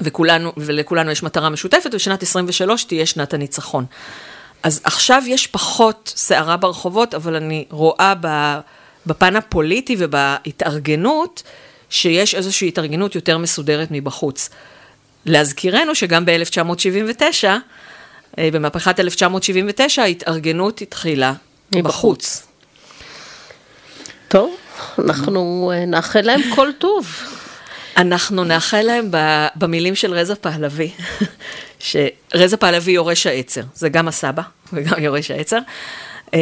וכולנו, 0.00 0.52
ולכולנו 0.56 1.10
יש 1.10 1.22
מטרה 1.22 1.48
משותפת, 1.48 1.90
ושנת 1.94 2.22
23 2.22 2.84
תהיה 2.84 3.06
שנת 3.06 3.34
הניצחון. 3.34 3.84
אז 4.62 4.80
עכשיו 4.84 5.22
יש 5.26 5.46
פחות 5.46 6.12
סערה 6.16 6.56
ברחובות, 6.56 7.14
אבל 7.14 7.36
אני 7.36 7.64
רואה 7.70 8.14
בפן 9.06 9.36
הפוליטי 9.36 9.96
ובהתארגנות, 9.98 11.42
שיש 11.90 12.34
איזושהי 12.34 12.68
התארגנות 12.68 13.14
יותר 13.14 13.38
מסודרת 13.38 13.88
מבחוץ. 13.90 14.50
להזכירנו 15.26 15.94
שגם 15.94 16.24
ב-1979, 16.24 17.44
אה, 18.38 18.48
במהפכת 18.52 19.00
1979, 19.00 20.02
ההתארגנות 20.02 20.82
התחילה 20.82 21.32
מבחוץ. 21.74 22.46
טוב, 24.28 24.56
אנחנו 24.98 25.72
אה, 25.74 25.86
נאחל 25.86 26.20
להם 26.20 26.40
כל 26.54 26.68
טוב. 26.78 27.06
אנחנו 27.96 28.44
נאחל 28.44 28.82
להם 28.82 29.08
במילים 29.56 29.94
של 29.94 30.14
רזה 30.14 30.34
פהלוי, 30.34 30.90
שרזה 31.86 32.56
פהלוי 32.56 32.92
יורש 32.92 33.26
העצר, 33.26 33.62
זה 33.74 33.88
גם 33.88 34.08
הסבא 34.08 34.42
וגם 34.72 35.02
יורש 35.02 35.30
העצר. 35.30 35.58
אמ, 36.32 36.38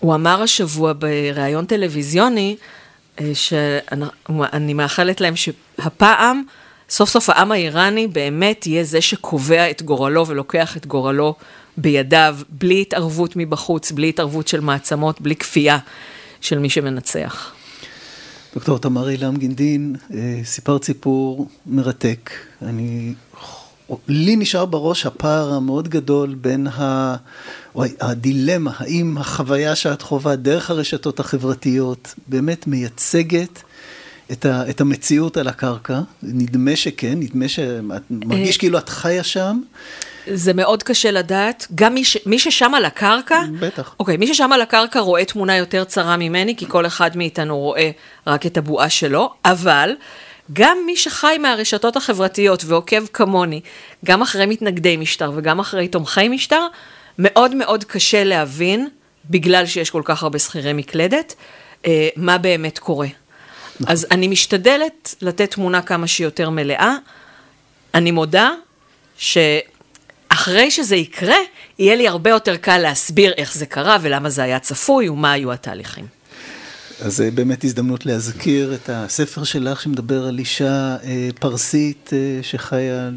הוא 0.00 0.14
אמר 0.14 0.42
השבוע 0.42 0.92
בריאיון 0.98 1.64
טלוויזיוני, 1.64 2.56
אה, 3.20 3.30
שאני 3.34 4.74
מאחלת 4.74 5.20
להם 5.20 5.34
שהפעם, 5.36 6.42
סוף 6.90 7.08
סוף 7.08 7.30
העם 7.30 7.52
האיראני 7.52 8.06
באמת 8.06 8.66
יהיה 8.66 8.84
זה 8.84 9.00
שקובע 9.00 9.70
את 9.70 9.82
גורלו 9.82 10.26
ולוקח 10.26 10.76
את 10.76 10.86
גורלו 10.86 11.34
בידיו, 11.76 12.36
בלי 12.48 12.80
התערבות 12.80 13.32
מבחוץ, 13.36 13.92
בלי 13.92 14.08
התערבות 14.08 14.48
של 14.48 14.60
מעצמות, 14.60 15.20
בלי 15.20 15.36
כפייה 15.36 15.78
של 16.40 16.58
מי 16.58 16.70
שמנצח. 16.70 17.52
דוקטור 18.54 18.78
תמר 18.78 19.08
אילם 19.08 19.36
גינדין, 19.36 19.96
אה, 20.14 20.40
סיפרת 20.44 20.84
סיפור 20.84 21.48
מרתק. 21.66 22.30
אני, 22.62 23.14
לי 24.08 24.36
נשאר 24.36 24.64
בראש 24.64 25.06
הפער 25.06 25.52
המאוד 25.52 25.88
גדול 25.88 26.34
בין 26.34 26.66
ה... 26.66 27.16
או 27.74 27.84
הדילמה, 28.00 28.72
האם 28.76 29.18
החוויה 29.18 29.76
שאת 29.76 30.02
חווה 30.02 30.36
דרך 30.36 30.70
הרשתות 30.70 31.20
החברתיות 31.20 32.14
באמת 32.28 32.66
מייצגת 32.66 33.62
את, 34.32 34.46
ה, 34.46 34.70
את 34.70 34.80
המציאות 34.80 35.36
על 35.36 35.48
הקרקע? 35.48 36.00
נדמה 36.22 36.76
שכן, 36.76 37.18
נדמה 37.20 37.48
שאת 37.48 38.02
מרגיש 38.10 38.56
כאילו 38.56 38.78
את 38.78 38.88
חיה 38.88 39.24
שם. 39.24 39.60
זה 40.26 40.52
מאוד 40.52 40.82
קשה 40.82 41.10
לדעת, 41.10 41.66
גם 41.74 41.94
מי, 41.94 42.04
ש, 42.04 42.16
מי 42.26 42.38
ששם 42.38 42.74
על 42.74 42.84
הקרקע, 42.84 43.40
בטח. 43.60 43.94
אוקיי, 44.00 44.16
מי 44.16 44.34
ששם 44.34 44.52
על 44.52 44.60
הקרקע 44.60 45.00
רואה 45.00 45.24
תמונה 45.24 45.56
יותר 45.56 45.84
צרה 45.84 46.16
ממני, 46.16 46.56
כי 46.56 46.66
כל 46.68 46.86
אחד 46.86 47.16
מאיתנו 47.16 47.58
רואה 47.58 47.90
רק 48.26 48.46
את 48.46 48.56
הבועה 48.56 48.90
שלו, 48.90 49.32
אבל 49.44 49.90
גם 50.52 50.78
מי 50.86 50.96
שחי 50.96 51.36
מהרשתות 51.40 51.96
החברתיות 51.96 52.64
ועוקב 52.64 53.06
כמוני, 53.06 53.60
גם 54.04 54.22
אחרי 54.22 54.46
מתנגדי 54.46 54.96
משטר 54.96 55.32
וגם 55.34 55.60
אחרי 55.60 55.88
תומכי 55.88 56.28
משטר, 56.28 56.66
מאוד 57.18 57.54
מאוד 57.54 57.84
קשה 57.84 58.24
להבין, 58.24 58.88
בגלל 59.30 59.66
שיש 59.66 59.90
כל 59.90 60.02
כך 60.04 60.22
הרבה 60.22 60.38
שכירי 60.38 60.72
מקלדת, 60.72 61.34
אה, 61.86 62.08
מה 62.16 62.38
באמת 62.38 62.78
קורה. 62.78 63.06
נכון. 63.80 63.92
אז 63.92 64.06
אני 64.10 64.28
משתדלת 64.28 65.14
לתת 65.22 65.50
תמונה 65.50 65.82
כמה 65.82 66.06
שיותר 66.06 66.50
מלאה. 66.50 66.94
אני 67.94 68.10
מודה 68.10 68.50
שאחרי 70.40 70.70
שזה 70.70 70.96
יקרה, 70.96 71.36
יהיה 71.78 71.96
לי 71.96 72.08
הרבה 72.08 72.30
יותר 72.30 72.56
קל 72.56 72.78
להסביר 72.78 73.32
איך 73.36 73.54
זה 73.54 73.66
קרה 73.66 73.98
ולמה 74.02 74.30
זה 74.30 74.42
היה 74.42 74.58
צפוי 74.58 75.08
ומה 75.08 75.32
היו 75.32 75.52
התהליכים. 75.52 76.06
אז 77.02 77.16
זה 77.16 77.30
באמת 77.30 77.64
הזדמנות 77.64 78.06
להזכיר 78.06 78.74
את 78.74 78.90
הספר 78.92 79.44
שלך 79.44 79.80
שמדבר 79.80 80.26
על 80.26 80.38
אישה 80.38 80.96
אה, 81.04 81.28
פרסית 81.40 82.10
אה, 82.12 82.42
שחיה 82.42 83.10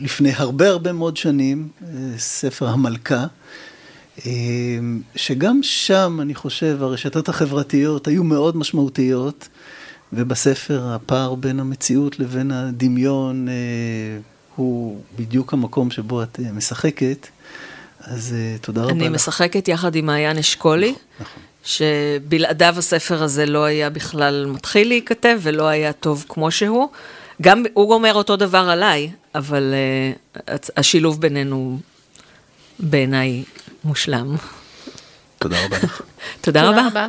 לפני 0.00 0.32
הרבה 0.36 0.68
הרבה 0.68 0.92
מאוד 0.92 1.16
שנים, 1.16 1.68
אה, 1.82 1.88
ספר 2.18 2.68
המלכה, 2.68 3.26
אה, 4.26 4.32
שגם 5.16 5.60
שם, 5.62 6.18
אני 6.22 6.34
חושב, 6.34 6.78
הרשתות 6.80 7.28
החברתיות 7.28 8.08
היו 8.08 8.24
מאוד 8.24 8.56
משמעותיות, 8.56 9.48
ובספר 10.12 10.82
הפער 10.94 11.34
בין 11.34 11.60
המציאות 11.60 12.18
לבין 12.18 12.50
הדמיון 12.50 13.48
אה, 13.48 13.54
הוא 14.60 15.00
בדיוק 15.16 15.52
המקום 15.52 15.90
שבו 15.90 16.22
את 16.22 16.40
משחקת. 16.52 17.26
אז 18.00 18.34
תודה 18.60 18.82
רבה 18.82 18.92
לך. 18.92 19.00
אני 19.00 19.08
משחקת 19.08 19.68
יחד 19.68 19.94
עם 19.94 20.06
מעיין 20.06 20.38
אשכולי. 20.38 20.90
נכון, 20.90 21.02
נכון. 21.20 21.42
שבלעדיו 21.64 22.74
הספר 22.78 23.22
הזה 23.22 23.46
לא 23.46 23.64
היה 23.64 23.90
בכלל 23.90 24.46
מתחיל 24.46 24.88
להיכתב 24.88 25.38
ולא 25.42 25.66
היה 25.66 25.92
טוב 25.92 26.24
כמו 26.28 26.50
שהוא. 26.50 26.88
גם 27.42 27.62
הוא 27.74 27.94
אומר 27.94 28.14
אותו 28.14 28.36
דבר 28.36 28.68
עליי, 28.70 29.10
אבל 29.34 29.74
uh, 30.36 30.50
השילוב 30.76 31.20
בינינו 31.20 31.78
בעיניי 32.78 33.44
מושלם. 33.84 34.36
תודה 35.38 35.64
רבה 35.66 35.76
לך. 35.82 36.02
תודה 36.40 36.70
רבה. 36.70 37.08